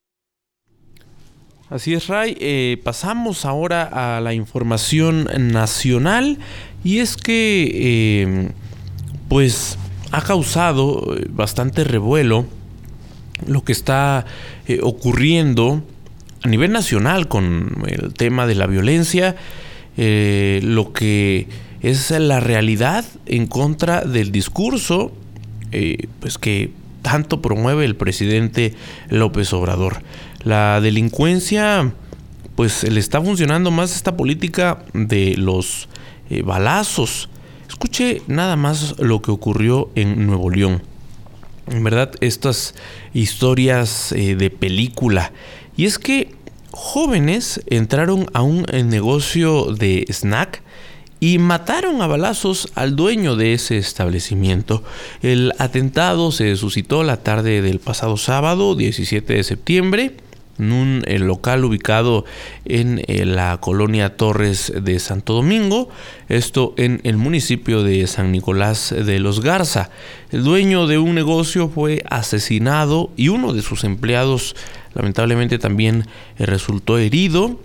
[1.67, 2.37] Así es, Ray.
[2.39, 6.37] Eh, pasamos ahora a la información nacional
[6.83, 8.51] y es que, em,
[9.29, 9.79] pues,
[10.11, 12.45] ha causado eh, bastante revuelo
[13.47, 14.27] lo que está
[14.67, 15.83] eh, ocurriendo
[16.43, 19.35] a nivel nacional con el tema de la violencia,
[19.97, 21.47] lo que
[21.81, 25.11] es la realidad en contra del discurso
[26.19, 28.73] pues que tanto promueve el presidente
[29.09, 30.01] López Obrador.
[30.45, 31.93] La delincuencia,
[32.55, 35.89] pues le está funcionando más esta política de los
[36.29, 37.29] eh, balazos.
[37.67, 40.83] Escuche nada más lo que ocurrió en Nuevo León.
[41.67, 42.75] En verdad, estas
[43.13, 45.33] historias de película.
[45.75, 46.35] Y es que
[46.71, 50.61] jóvenes entraron a un eh, negocio de snack
[51.19, 54.83] y mataron a balazos al dueño de ese establecimiento.
[55.23, 60.17] El atentado se suscitó la tarde del pasado sábado 17 de septiembre
[60.57, 62.25] en un eh, local ubicado
[62.65, 65.89] en eh, la colonia Torres de Santo Domingo,
[66.29, 69.89] esto en el municipio de San Nicolás de los Garza.
[70.31, 74.55] El dueño de un negocio fue asesinado y uno de sus empleados
[74.93, 77.59] lamentablemente también eh, resultó herido.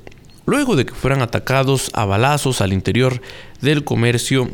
[0.46, 3.20] luego de que fueran atacados a balazos al interior
[3.60, 4.50] del comercio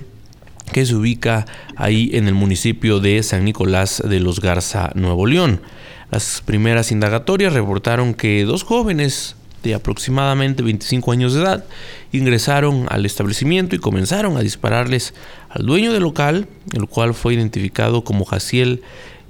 [0.72, 5.60] que se ubica ahí en el municipio de San Nicolás de los Garza, Nuevo León.
[6.10, 11.64] Las primeras indagatorias reportaron que dos jóvenes de aproximadamente 25 años de edad
[12.12, 15.14] ingresaron al establecimiento y comenzaron a dispararles
[15.48, 18.82] al dueño del local, el cual fue identificado como Jaciel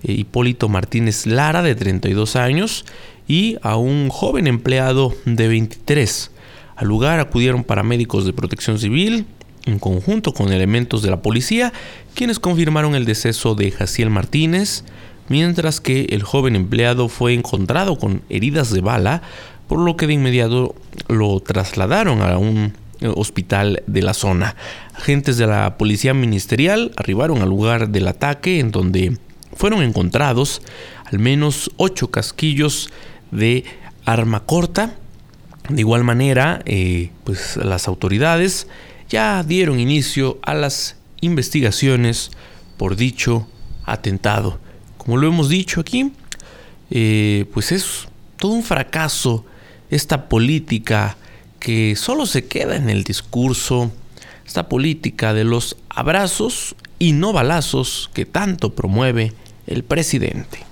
[0.03, 2.85] eh, Hipólito Martínez Lara, de 32 años,
[3.27, 6.31] y a un joven empleado de 23.
[6.77, 9.25] Al lugar acudieron paramédicos de protección civil,
[9.65, 11.73] en conjunto con elementos de la policía,
[12.15, 14.85] quienes confirmaron el deceso de Jaciel Martínez,
[15.29, 19.23] mientras que el joven empleado fue encontrado con heridas de bala,
[19.69, 20.75] por lo que de inmediato
[21.09, 22.75] lo trasladaron a un
[23.15, 24.57] hospital de la zona.
[24.95, 29.19] Agentes de la policía ministerial arribaron al lugar del ataque en donde
[29.55, 30.63] fueron encontrados
[31.05, 32.91] al menos ocho casquillos
[33.31, 33.65] de
[34.05, 34.95] arma corta.
[35.69, 38.69] De igual manera, eh, pues las autoridades
[39.09, 42.31] ya dieron inicio a las investigaciones
[42.77, 43.49] por dicho
[43.85, 44.59] atentado.
[45.07, 46.11] Como lo hemos dicho aquí,
[46.91, 49.47] eh, pues es todo un fracaso
[49.89, 51.17] esta política
[51.61, 53.93] que solo se queda en el discurso,
[54.45, 59.33] esta política de los abrazos y no balazos que tanto promueve
[59.69, 60.67] el presidente.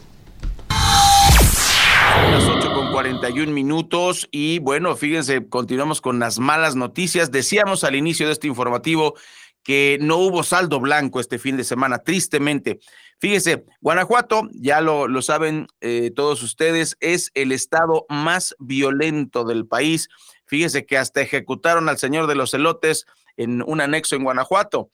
[0.69, 7.31] las 8 con 41 minutos y bueno, fíjense, continuamos con las malas noticias.
[7.31, 9.15] Decíamos al inicio de este informativo
[9.63, 12.81] que no hubo saldo blanco este fin de semana, tristemente.
[13.25, 19.67] Fíjese, Guanajuato, ya lo, lo saben eh, todos ustedes, es el estado más violento del
[19.67, 20.11] país.
[20.45, 23.07] Fíjese que hasta ejecutaron al señor de los elotes
[23.39, 24.91] en un anexo en Guanajuato.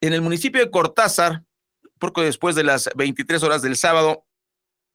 [0.00, 1.44] En el municipio de Cortázar,
[2.00, 4.26] poco después de las 23 horas del sábado,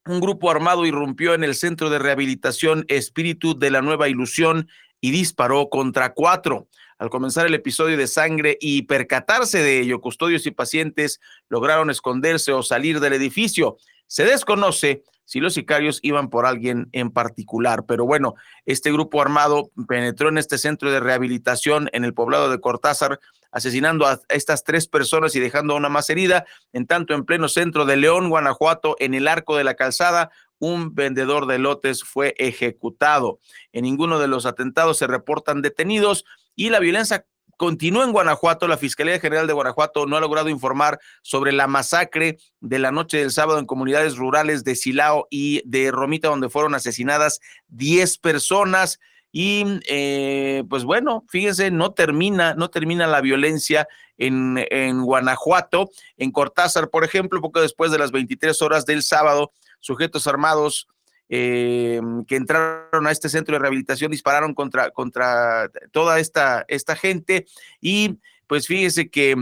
[0.06, 4.68] un grupo armado irrumpió en el centro de rehabilitación Espíritu de la Nueva Ilusión
[5.00, 6.68] y disparó contra cuatro.
[6.98, 11.20] Al comenzar el episodio de sangre y percatarse de ello, custodios y pacientes
[11.50, 13.78] lograron esconderse o salir del edificio.
[14.08, 18.36] Se desconoce si los sicarios iban por alguien en particular, pero bueno,
[18.66, 23.20] este grupo armado penetró en este centro de rehabilitación en el poblado de Cortázar,
[23.52, 27.48] asesinando a estas tres personas y dejando a una más herida, en tanto en pleno
[27.48, 32.36] centro de León, Guanajuato, en el arco de la calzada, un vendedor de lotes fue
[32.38, 33.40] ejecutado.
[33.72, 36.26] En ninguno de los atentados se reportan detenidos
[36.56, 37.26] y la violencia
[37.58, 38.68] continúa en Guanajuato.
[38.68, 43.18] La Fiscalía General de Guanajuato no ha logrado informar sobre la masacre de la noche
[43.18, 47.40] del sábado en comunidades rurales de Silao y de Romita, donde fueron asesinadas
[47.70, 49.00] 10 personas.
[49.32, 53.88] Y eh, pues bueno, fíjense, no termina, no termina la violencia
[54.18, 55.90] en, en Guanajuato.
[56.18, 60.88] En Cortázar, por ejemplo, poco después de las 23 horas del sábado, sujetos armados
[61.30, 67.46] eh, que entraron a este centro de rehabilitación dispararon contra, contra toda esta, esta gente
[67.82, 69.36] y pues fíjese que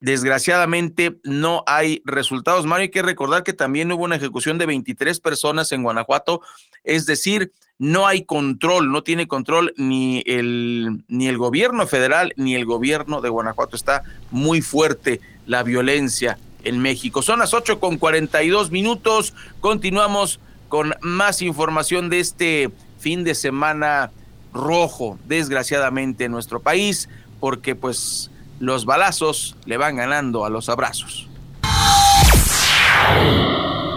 [0.00, 2.66] desgraciadamente no hay resultados.
[2.66, 6.42] Mario, hay que recordar que también hubo una ejecución de 23 personas en Guanajuato,
[6.82, 12.54] es decir, no hay control, no tiene control ni el, ni el gobierno federal ni
[12.54, 13.76] el gobierno de Guanajuato.
[13.76, 17.22] Está muy fuerte la violencia en México.
[17.22, 19.34] Son las 8 con 42 minutos.
[19.60, 20.38] Continuamos
[20.74, 22.68] con más información de este
[22.98, 24.10] fin de semana
[24.52, 27.08] rojo, desgraciadamente, en nuestro país,
[27.38, 31.28] porque pues los balazos le van ganando a los abrazos.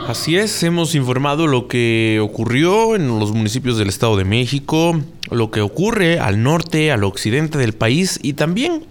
[0.08, 5.02] Así es, hemos informado lo que ocurrió en los municipios del Estado de México,
[5.32, 8.86] lo que ocurre al norte, al occidente del país y también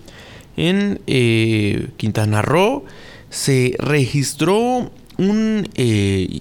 [0.56, 2.84] en eh, Quintana Roo
[3.30, 6.40] se registró un eh,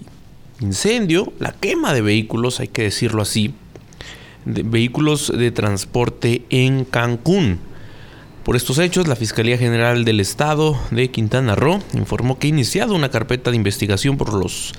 [0.60, 3.53] incendio, la quema de vehículos, hay que decirlo así,
[4.45, 7.60] de vehículos de transporte en Cancún.
[8.43, 12.93] Por estos hechos, la Fiscalía General del Estado de Quintana Roo informó que ha iniciado
[12.93, 14.74] una carpeta de investigación por los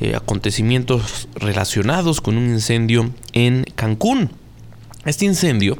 [0.00, 4.30] eh, acontecimientos relacionados con un incendio en Cancún.
[5.04, 5.78] Este incendio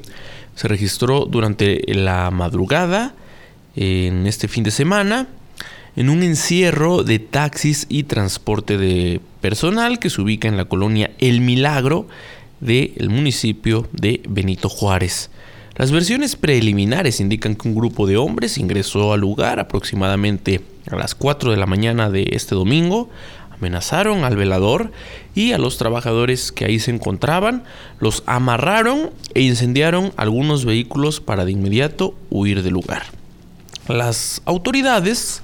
[0.55, 3.15] se registró durante la madrugada
[3.75, 5.27] en este fin de semana
[5.97, 11.11] en un encierro de taxis y transporte de personal que se ubica en la colonia
[11.19, 12.07] El Milagro
[12.61, 15.31] del municipio de Benito Juárez.
[15.77, 20.61] Las versiones preliminares indican que un grupo de hombres ingresó al lugar aproximadamente
[20.91, 23.09] a las 4 de la mañana de este domingo,
[23.51, 24.93] amenazaron al velador
[25.35, 27.65] y a los trabajadores que ahí se encontraban,
[27.99, 33.05] los amarraron e incendiaron algunos vehículos para de inmediato huir del lugar.
[33.89, 35.43] Las autoridades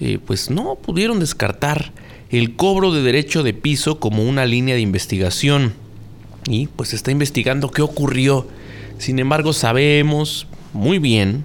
[0.00, 1.92] eh, pues no pudieron descartar
[2.30, 5.74] el cobro de derecho de piso como una línea de investigación.
[6.46, 8.46] y pues está investigando qué ocurrió.
[8.98, 11.44] Sin embargo, sabemos muy bien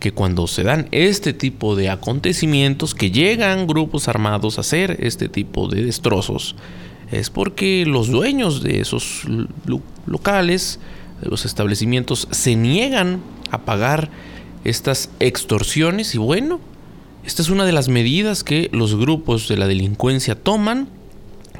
[0.00, 5.28] que cuando se dan este tipo de acontecimientos, que llegan grupos armados a hacer este
[5.28, 6.56] tipo de destrozos,
[7.12, 9.24] es porque los dueños de esos
[10.06, 10.80] locales,
[11.20, 13.20] de los establecimientos, se niegan
[13.50, 14.10] a pagar
[14.64, 16.60] estas extorsiones y bueno,
[17.24, 20.88] esta es una de las medidas que los grupos de la delincuencia toman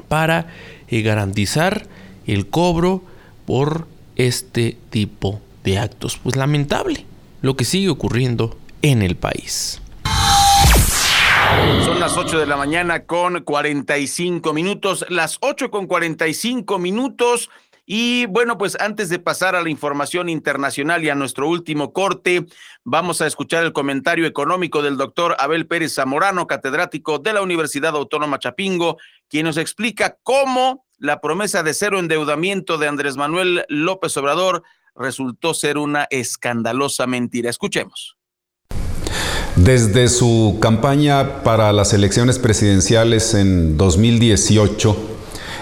[0.07, 0.47] para
[0.87, 1.87] eh, garantizar
[2.25, 3.03] el cobro
[3.45, 6.17] por este tipo de actos.
[6.21, 7.05] Pues lamentable
[7.41, 9.81] lo que sigue ocurriendo en el país.
[11.85, 17.49] Son las 8 de la mañana con 45 minutos, las 8 con 45 minutos.
[17.93, 22.45] Y bueno, pues antes de pasar a la información internacional y a nuestro último corte,
[22.85, 27.93] vamos a escuchar el comentario económico del doctor Abel Pérez Zamorano, catedrático de la Universidad
[27.93, 28.95] Autónoma Chapingo,
[29.27, 34.63] quien nos explica cómo la promesa de cero endeudamiento de Andrés Manuel López Obrador
[34.95, 37.49] resultó ser una escandalosa mentira.
[37.49, 38.15] Escuchemos.
[39.57, 45.10] Desde su campaña para las elecciones presidenciales en 2018,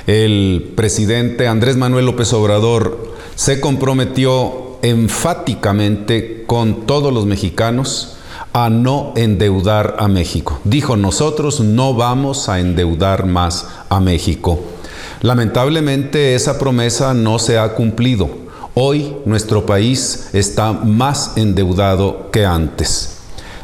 [0.07, 8.15] el presidente Andrés Manuel López Obrador se comprometió enfáticamente con todos los mexicanos
[8.53, 10.59] a no endeudar a México.
[10.63, 14.59] Dijo, nosotros no vamos a endeudar más a México.
[15.21, 18.29] Lamentablemente esa promesa no se ha cumplido.
[18.73, 23.17] Hoy nuestro país está más endeudado que antes.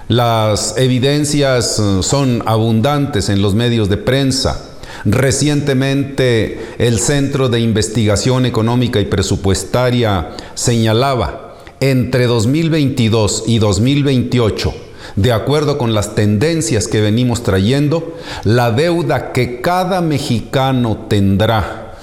[0.07, 4.74] Las evidencias eh, son abundantes en los medios de prensa.
[5.05, 14.73] Recientemente el Centro de Investigación Económica y Presupuestaria señalaba entre 2022 y 2028
[15.15, 21.93] de acuerdo con las tendencias que venimos trayendo, la deuda que cada mexicano tendrá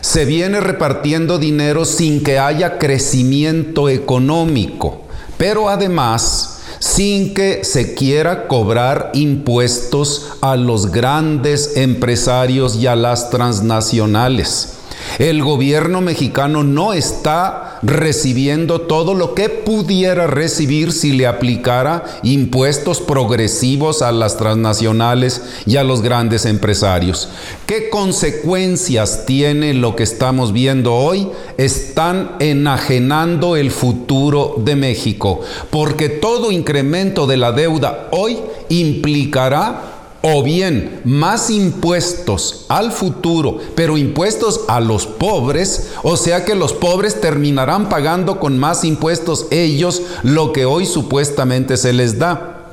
[0.04, 5.00] se viene repartiendo dinero sin que haya crecimiento económico,
[5.38, 13.30] pero además sin que se quiera cobrar impuestos a los grandes empresarios y a las
[13.30, 14.74] transnacionales.
[15.18, 23.00] El gobierno mexicano no está recibiendo todo lo que pudiera recibir si le aplicara impuestos
[23.00, 27.28] progresivos a las transnacionales y a los grandes empresarios.
[27.66, 31.28] ¿Qué consecuencias tiene lo que estamos viendo hoy?
[31.58, 38.38] Están enajenando el futuro de México, porque todo incremento de la deuda hoy
[38.68, 39.93] implicará
[40.26, 46.72] o bien más impuestos al futuro, pero impuestos a los pobres, o sea que los
[46.72, 52.72] pobres terminarán pagando con más impuestos ellos lo que hoy supuestamente se les da.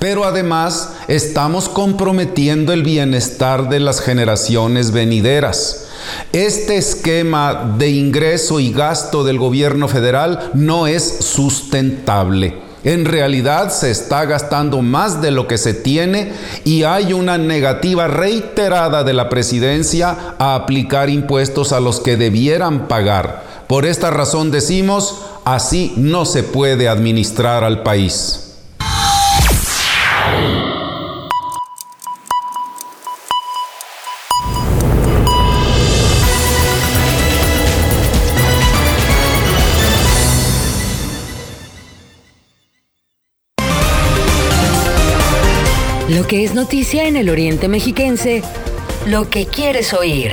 [0.00, 5.86] Pero además estamos comprometiendo el bienestar de las generaciones venideras.
[6.32, 12.69] Este esquema de ingreso y gasto del gobierno federal no es sustentable.
[12.82, 16.32] En realidad se está gastando más de lo que se tiene
[16.64, 22.88] y hay una negativa reiterada de la presidencia a aplicar impuestos a los que debieran
[22.88, 23.42] pagar.
[23.66, 28.49] Por esta razón decimos, así no se puede administrar al país.
[46.10, 48.42] Lo que es noticia en el Oriente Mexiquense,
[49.06, 50.32] lo que quieres oír.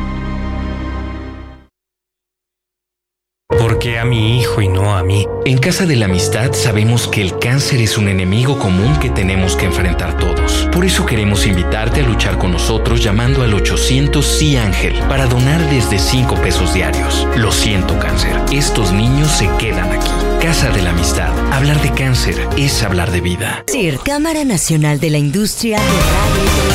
[3.49, 5.25] ¿Por qué a mi hijo y no a mí?
[5.45, 9.55] En Casa de la Amistad sabemos que el cáncer es un enemigo común que tenemos
[9.55, 10.67] que enfrentar todos.
[10.73, 15.61] Por eso queremos invitarte a luchar con nosotros llamando al 800 Sí Ángel para donar
[15.69, 17.25] desde 5 pesos diarios.
[17.37, 20.11] Lo siento cáncer, estos niños se quedan aquí.
[20.41, 21.31] Casa de la Amistad.
[21.53, 23.63] Hablar de cáncer es hablar de vida.
[23.71, 26.67] CIR, Cámara Nacional de la Industria de Radio.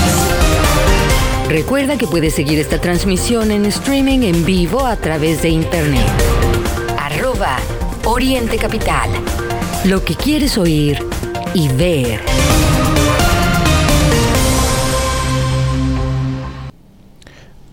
[1.50, 6.41] Recuerda que puedes seguir esta transmisión en streaming en vivo a través de internet.
[8.04, 9.10] Oriente Capital.
[9.84, 11.04] Lo que quieres oír
[11.54, 12.20] y ver.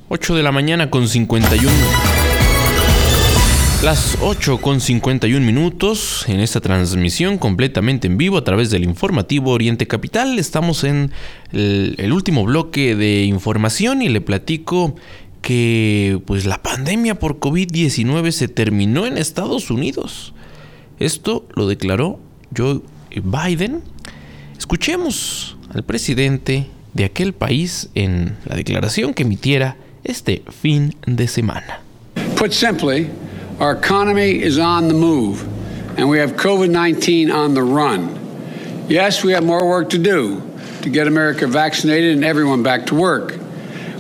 [0.08, 1.72] Ocho de la mañana con 51.
[3.84, 9.52] Las 8 con 51 minutos en esta transmisión completamente en vivo a través del informativo
[9.52, 10.40] Oriente Capital.
[10.40, 11.12] Estamos en
[11.52, 14.96] el último bloque de información y le platico
[15.42, 20.34] que pues la pandemia por COVID-19 se terminó en Estados Unidos.
[21.00, 22.20] Esto lo declaró
[22.56, 22.82] Joe
[23.24, 23.82] Biden.
[24.58, 31.82] Escuchemos al presidente de aquel país en la declaración que emitiera este fin de semana.
[32.36, 33.10] Put simply,
[33.60, 35.44] our economy is on the move
[35.98, 38.18] and we have COVID-19 on the run.
[38.88, 40.42] Yes, we have more work to do
[40.82, 43.38] to get America vaccinated and everyone back to work.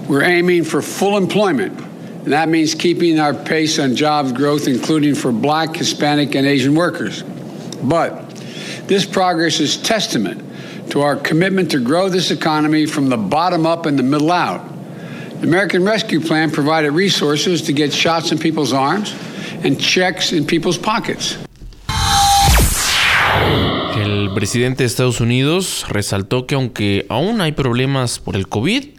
[0.09, 5.13] We're aiming for full employment, and that means keeping our pace on jobs growth, including
[5.13, 7.21] for black, Hispanic, and Asian workers.
[7.83, 8.27] But
[8.87, 10.41] this progress is testament
[10.89, 14.67] to our commitment to grow this economy from the bottom up and the middle out.
[15.41, 19.13] The American Rescue Plan provided resources to get shots in people's arms
[19.63, 21.37] and checks in people's pockets.
[23.95, 28.98] El presidente de Estados Unidos resaltó que aunque aún hay problemas por el COVID,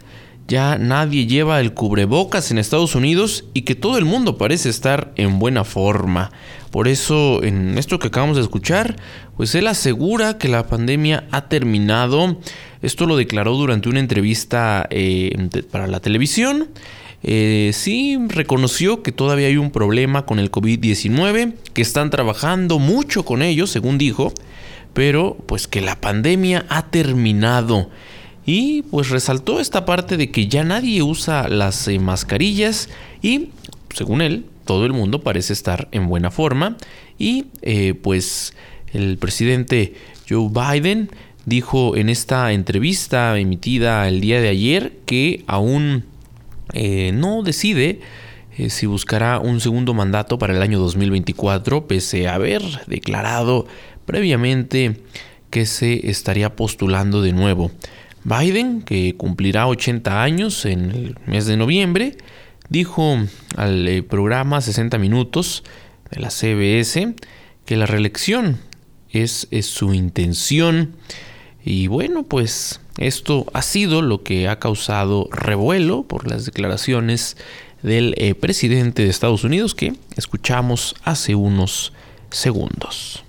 [0.51, 5.13] ya nadie lleva el cubrebocas en Estados Unidos y que todo el mundo parece estar
[5.15, 6.29] en buena forma.
[6.71, 8.97] Por eso, en esto que acabamos de escuchar,
[9.37, 12.37] pues él asegura que la pandemia ha terminado.
[12.81, 15.31] Esto lo declaró durante una entrevista eh,
[15.71, 16.67] para la televisión.
[17.23, 23.23] Eh, sí, reconoció que todavía hay un problema con el COVID-19, que están trabajando mucho
[23.23, 24.33] con ello, según dijo,
[24.93, 27.89] pero pues que la pandemia ha terminado.
[28.45, 32.89] Y pues resaltó esta parte de que ya nadie usa las eh, mascarillas
[33.21, 33.49] y,
[33.93, 36.77] según él, todo el mundo parece estar en buena forma.
[37.19, 38.53] Y eh, pues
[38.93, 39.93] el presidente
[40.27, 41.11] Joe Biden
[41.45, 46.05] dijo en esta entrevista emitida el día de ayer que aún
[46.73, 47.99] eh, no decide
[48.69, 53.65] si buscará un segundo mandato para el año 2024, pese a haber declarado
[54.05, 54.97] previamente
[55.49, 57.71] que se estaría postulando de nuevo.
[58.23, 62.17] Biden, que cumplirá 80 años en el mes de noviembre,
[62.69, 63.17] dijo
[63.57, 65.63] al eh, programa 60 Minutos
[66.11, 67.15] de la CBS
[67.65, 68.59] que la reelección
[69.09, 70.95] es, su intención.
[71.63, 77.37] Y bueno, pues esto ha sido lo que ha causado revuelo por las declaraciones
[77.83, 81.93] del eh, presidente de Estados Unidos que escuchamos hace unos
[82.29, 83.23] segundos.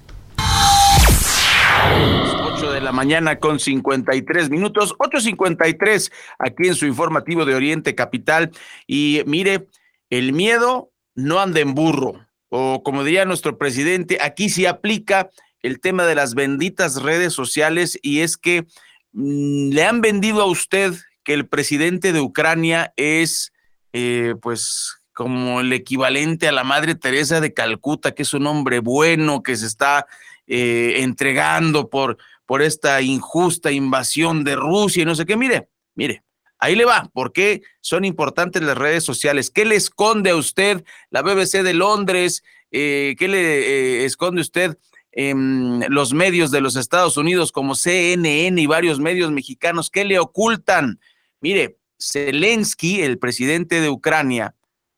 [2.72, 8.50] 8 de la mañana con 53 minutos, 8.53 aquí en su informativo de Oriente Capital.
[8.86, 9.68] Y mire,
[10.08, 15.28] el miedo no anda en burro, o como diría nuestro presidente, aquí se aplica
[15.60, 18.66] el tema de las benditas redes sociales y es que
[19.12, 20.94] mmm, le han vendido a usted
[21.24, 23.52] que el presidente de Ucrania es,
[23.92, 28.78] eh, pues, como el equivalente a la Madre Teresa de Calcuta, que es un hombre
[28.80, 30.06] bueno, que se está
[30.48, 32.18] eh, entregando por,
[32.52, 35.38] por esta injusta invasión de Rusia y no sé qué.
[35.38, 36.22] Mire, mire,
[36.58, 37.08] ahí le va.
[37.14, 39.48] ¿Por qué son importantes las redes sociales?
[39.48, 42.42] ¿Qué le esconde a usted la BBC de Londres?
[42.70, 44.76] eh, qué le esconde usted
[45.12, 49.88] en los medios de los Estados Unidos como CNN y varios medios mexicanos?
[49.88, 51.00] ¿Qué le ocultan?
[51.40, 54.54] Mire, Zelensky, el presidente de Ucrania,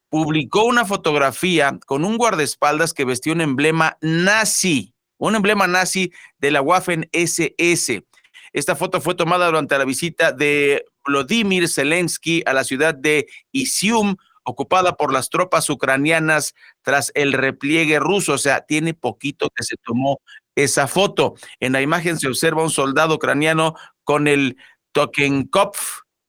[0.09, 6.51] publicó una fotografía con un guardaespaldas que vestía un emblema nazi, un emblema nazi de
[6.51, 8.05] la Waffen SS.
[8.53, 14.17] Esta foto fue tomada durante la visita de Vladimir Zelensky a la ciudad de Isium,
[14.45, 18.35] ocupada por las tropas ucranianas tras el repliegue ruso.
[18.35, 20.21] O sea, tiene poquito que se tomó
[20.55, 21.35] esa foto.
[21.61, 24.57] En la imagen se observa un soldado ucraniano con el
[24.93, 25.73] Tokenkov,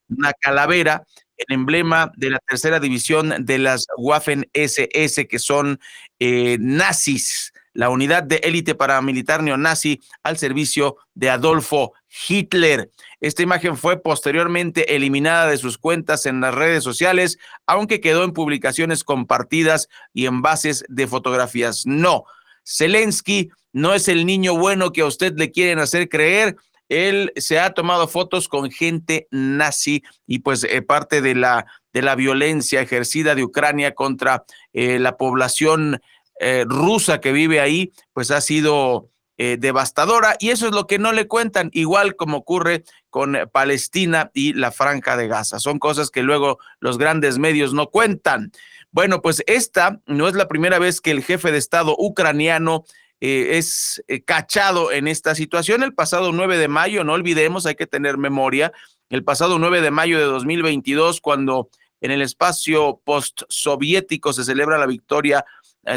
[0.09, 1.05] una calavera,
[1.37, 5.79] el emblema de la tercera división de las Waffen SS, que son
[6.19, 11.93] eh, nazis, la unidad de élite paramilitar neonazi al servicio de Adolfo
[12.27, 12.89] Hitler.
[13.19, 18.31] Esta imagen fue posteriormente eliminada de sus cuentas en las redes sociales, aunque quedó en
[18.31, 21.85] publicaciones compartidas y en bases de fotografías.
[21.85, 22.23] No,
[22.65, 26.55] Zelensky no es el niño bueno que a usted le quieren hacer creer
[26.89, 32.01] él se ha tomado fotos con gente nazi y pues eh, parte de la, de
[32.01, 36.01] la violencia ejercida de Ucrania contra eh, la población
[36.39, 41.11] eh, rusa que vive ahí, pues ha sido devastadora y eso es lo que no
[41.11, 45.59] le cuentan, igual como ocurre con Palestina y la franja de Gaza.
[45.59, 48.53] Son cosas que luego los grandes medios no cuentan.
[48.91, 52.85] Bueno, pues esta no es la primera vez que el jefe de Estado ucraniano
[53.19, 55.83] eh, es eh, cachado en esta situación.
[55.83, 58.71] El pasado 9 de mayo, no olvidemos, hay que tener memoria,
[59.09, 61.69] el pasado 9 de mayo de 2022, cuando
[62.01, 65.45] en el espacio post-soviético se celebra la victoria eh,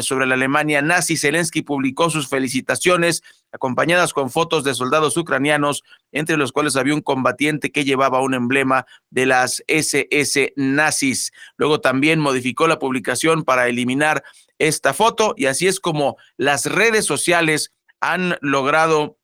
[0.01, 6.37] sobre la Alemania nazi, Zelensky publicó sus felicitaciones acompañadas con fotos de soldados ucranianos, entre
[6.37, 11.31] los cuales había un combatiente que llevaba un emblema de las SS nazis.
[11.57, 14.23] Luego también modificó la publicación para eliminar
[14.59, 17.71] esta foto y así es como las redes sociales
[18.01, 19.17] han logrado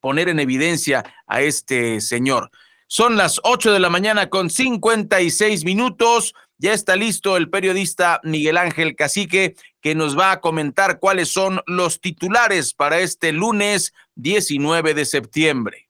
[0.00, 2.50] poner en evidencia a este señor.
[2.86, 6.34] Son las 8 de la mañana con 56 minutos.
[6.58, 11.60] Ya está listo el periodista Miguel Ángel Cacique que nos va a comentar cuáles son
[11.66, 15.88] los titulares para este lunes 19 de septiembre.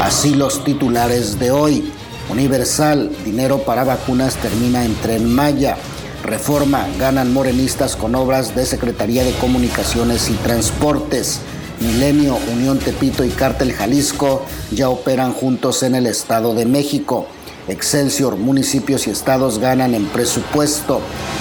[0.00, 1.92] Así los titulares de hoy.
[2.30, 5.76] Universal, dinero para vacunas termina en Tren Maya.
[6.22, 11.40] Reforma, ganan morenistas con obras de Secretaría de Comunicaciones y Transportes.
[11.80, 17.26] Milenio, Unión Tepito y Cártel Jalisco ya operan juntos en el Estado de México.
[17.66, 21.00] Excelsior, municipios y estados ganan en presupuesto.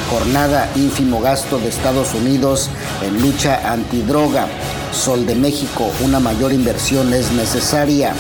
[0.10, 2.70] Jornada, ínfimo gasto de Estados Unidos
[3.02, 4.48] en lucha antidroga.
[4.94, 8.14] Sol de México, una mayor inversión es necesaria.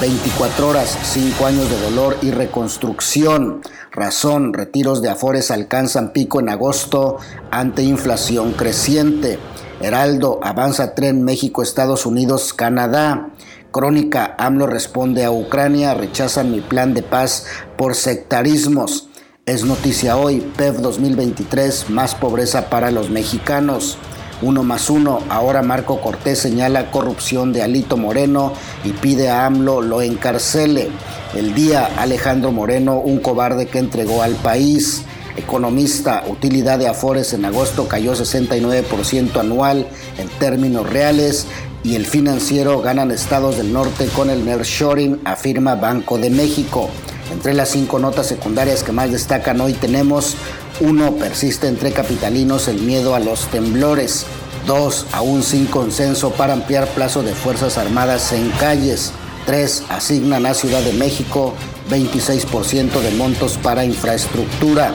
[0.00, 3.62] 24 horas, 5 años de dolor y reconstrucción.
[3.90, 7.16] Razón, retiros de Afores alcanzan pico en agosto
[7.50, 9.38] ante inflación creciente.
[9.80, 13.30] Heraldo, avanza tren México-Estados Unidos-Canadá.
[13.76, 17.44] Crónica, AMLO responde a Ucrania, rechazan mi plan de paz
[17.76, 19.10] por sectarismos.
[19.44, 23.98] Es noticia hoy, PEV 2023, más pobreza para los mexicanos.
[24.40, 29.82] Uno más uno, ahora Marco Cortés señala corrupción de Alito Moreno y pide a AMLO
[29.82, 30.88] lo encarcele.
[31.34, 35.02] El día Alejandro Moreno, un cobarde que entregó al país.
[35.36, 41.46] Economista, utilidad de Afores en agosto cayó 69% anual en términos reales
[41.86, 46.90] y el financiero ganan estados del norte con el nearshoring, afirma Banco de México.
[47.30, 50.34] Entre las cinco notas secundarias que más destacan hoy tenemos,
[50.80, 54.26] uno, persiste entre capitalinos el miedo a los temblores.
[54.66, 59.12] Dos, aún sin consenso para ampliar plazo de Fuerzas Armadas en calles.
[59.46, 61.54] Tres, asignan a Ciudad de México
[61.88, 64.92] 26% de montos para infraestructura.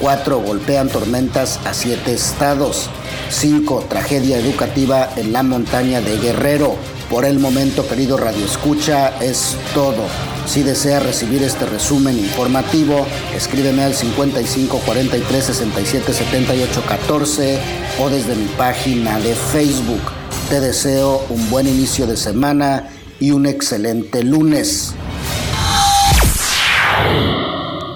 [0.00, 0.38] 4.
[0.40, 2.90] Golpean tormentas a 7 estados.
[3.28, 3.86] 5.
[3.88, 6.76] Tragedia educativa en la montaña de Guerrero.
[7.10, 10.02] Por el momento, querido Radio Escucha, es todo.
[10.46, 13.06] Si desea recibir este resumen informativo,
[13.36, 17.58] escríbeme al 55 43 67 78 14
[18.00, 20.02] o desde mi página de Facebook.
[20.48, 24.94] Te deseo un buen inicio de semana y un excelente lunes.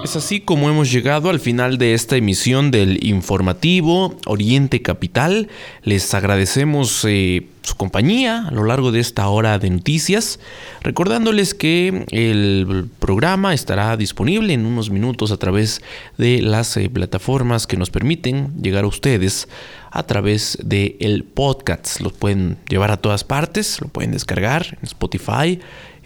[0.03, 5.47] Es así como hemos llegado al final de esta emisión del informativo Oriente Capital.
[5.83, 10.39] Les agradecemos eh, su compañía a lo largo de esta hora de noticias,
[10.81, 15.83] recordándoles que el programa estará disponible en unos minutos a través
[16.17, 19.47] de las eh, plataformas que nos permiten llegar a ustedes
[19.91, 21.99] a través del podcast.
[21.99, 25.59] Lo pueden llevar a todas partes, lo pueden descargar en Spotify,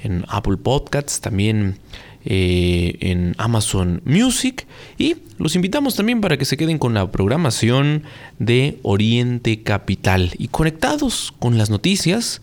[0.03, 1.79] en Apple Podcasts, también
[2.25, 4.65] eh, en Amazon Music
[4.97, 8.03] y los invitamos también para que se queden con la programación
[8.39, 12.41] de Oriente Capital y conectados con las noticias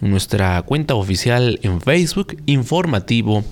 [0.00, 3.44] en nuestra cuenta oficial en Facebook informativo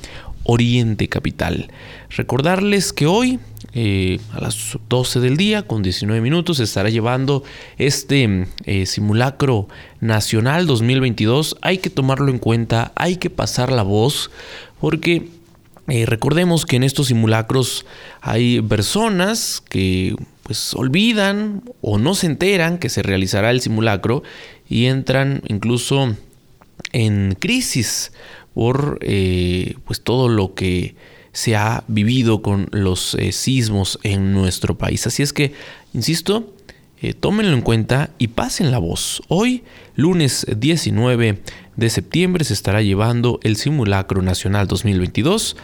[0.44, 1.68] Oriente Capital.
[2.10, 3.38] Recordarles que hoy
[3.74, 7.42] eh, a las 12 del día con 19 minutos estará llevando
[7.78, 9.68] este eh, simulacro
[10.00, 11.56] nacional 2022.
[11.62, 14.30] Hay que tomarlo en cuenta, hay que pasar la voz
[14.80, 15.28] porque
[15.92, 17.84] eh, recordemos que en estos simulacros
[18.20, 24.22] hay personas que pues olvidan o no se enteran que se realizará el simulacro
[24.68, 26.16] y entran incluso
[26.92, 28.12] en crisis
[28.54, 28.98] por
[29.84, 30.94] pues todo lo que
[31.32, 35.06] se ha vivido con los eh, sismos en nuestro país.
[35.06, 35.54] Así es que,
[35.94, 36.54] insisto,
[37.00, 39.22] eh, tómenlo en cuenta y pasen la voz.
[39.28, 39.64] Hoy,
[39.96, 41.40] lunes 19
[41.76, 45.56] de septiembre, se estará llevando el Simulacro Nacional 2022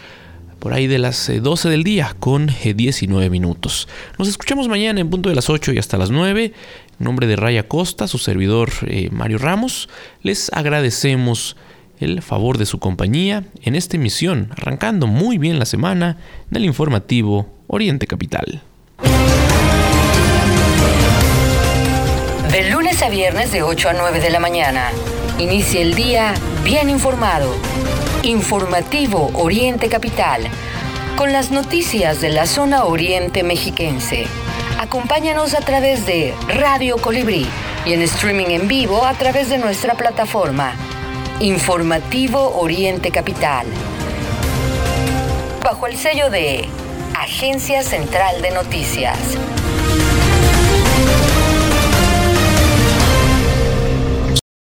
[0.59, 3.89] por ahí de las 12 eh, del día con 19 minutos.
[4.19, 6.45] Nos escuchamos mañana en punto de las 8 y hasta las 9.
[6.45, 8.71] En nombre de Raya Costa, su servidor
[9.13, 9.89] Mario Ramos,
[10.23, 11.57] les agradecemos
[12.01, 16.19] el favor de su compañía en esta emisión, arrancando muy bien la semana
[16.51, 18.63] del informativo Oriente Capital.
[22.51, 24.91] De lunes a viernes de 8 a 9 de la mañana,
[25.39, 26.35] inicia el día
[26.65, 27.55] bien informado.
[28.23, 30.49] Informativo Oriente Capital,
[31.17, 34.27] con las noticias de la zona oriente mexiquense.
[34.81, 37.47] Acompáñanos a través de Radio Colibrí
[37.87, 40.75] y en streaming en vivo a través de nuestra plataforma
[41.41, 43.67] Informativo Oriente Capital.
[45.63, 46.69] Bajo el sello de
[47.15, 49.19] Agencia Central de Noticias.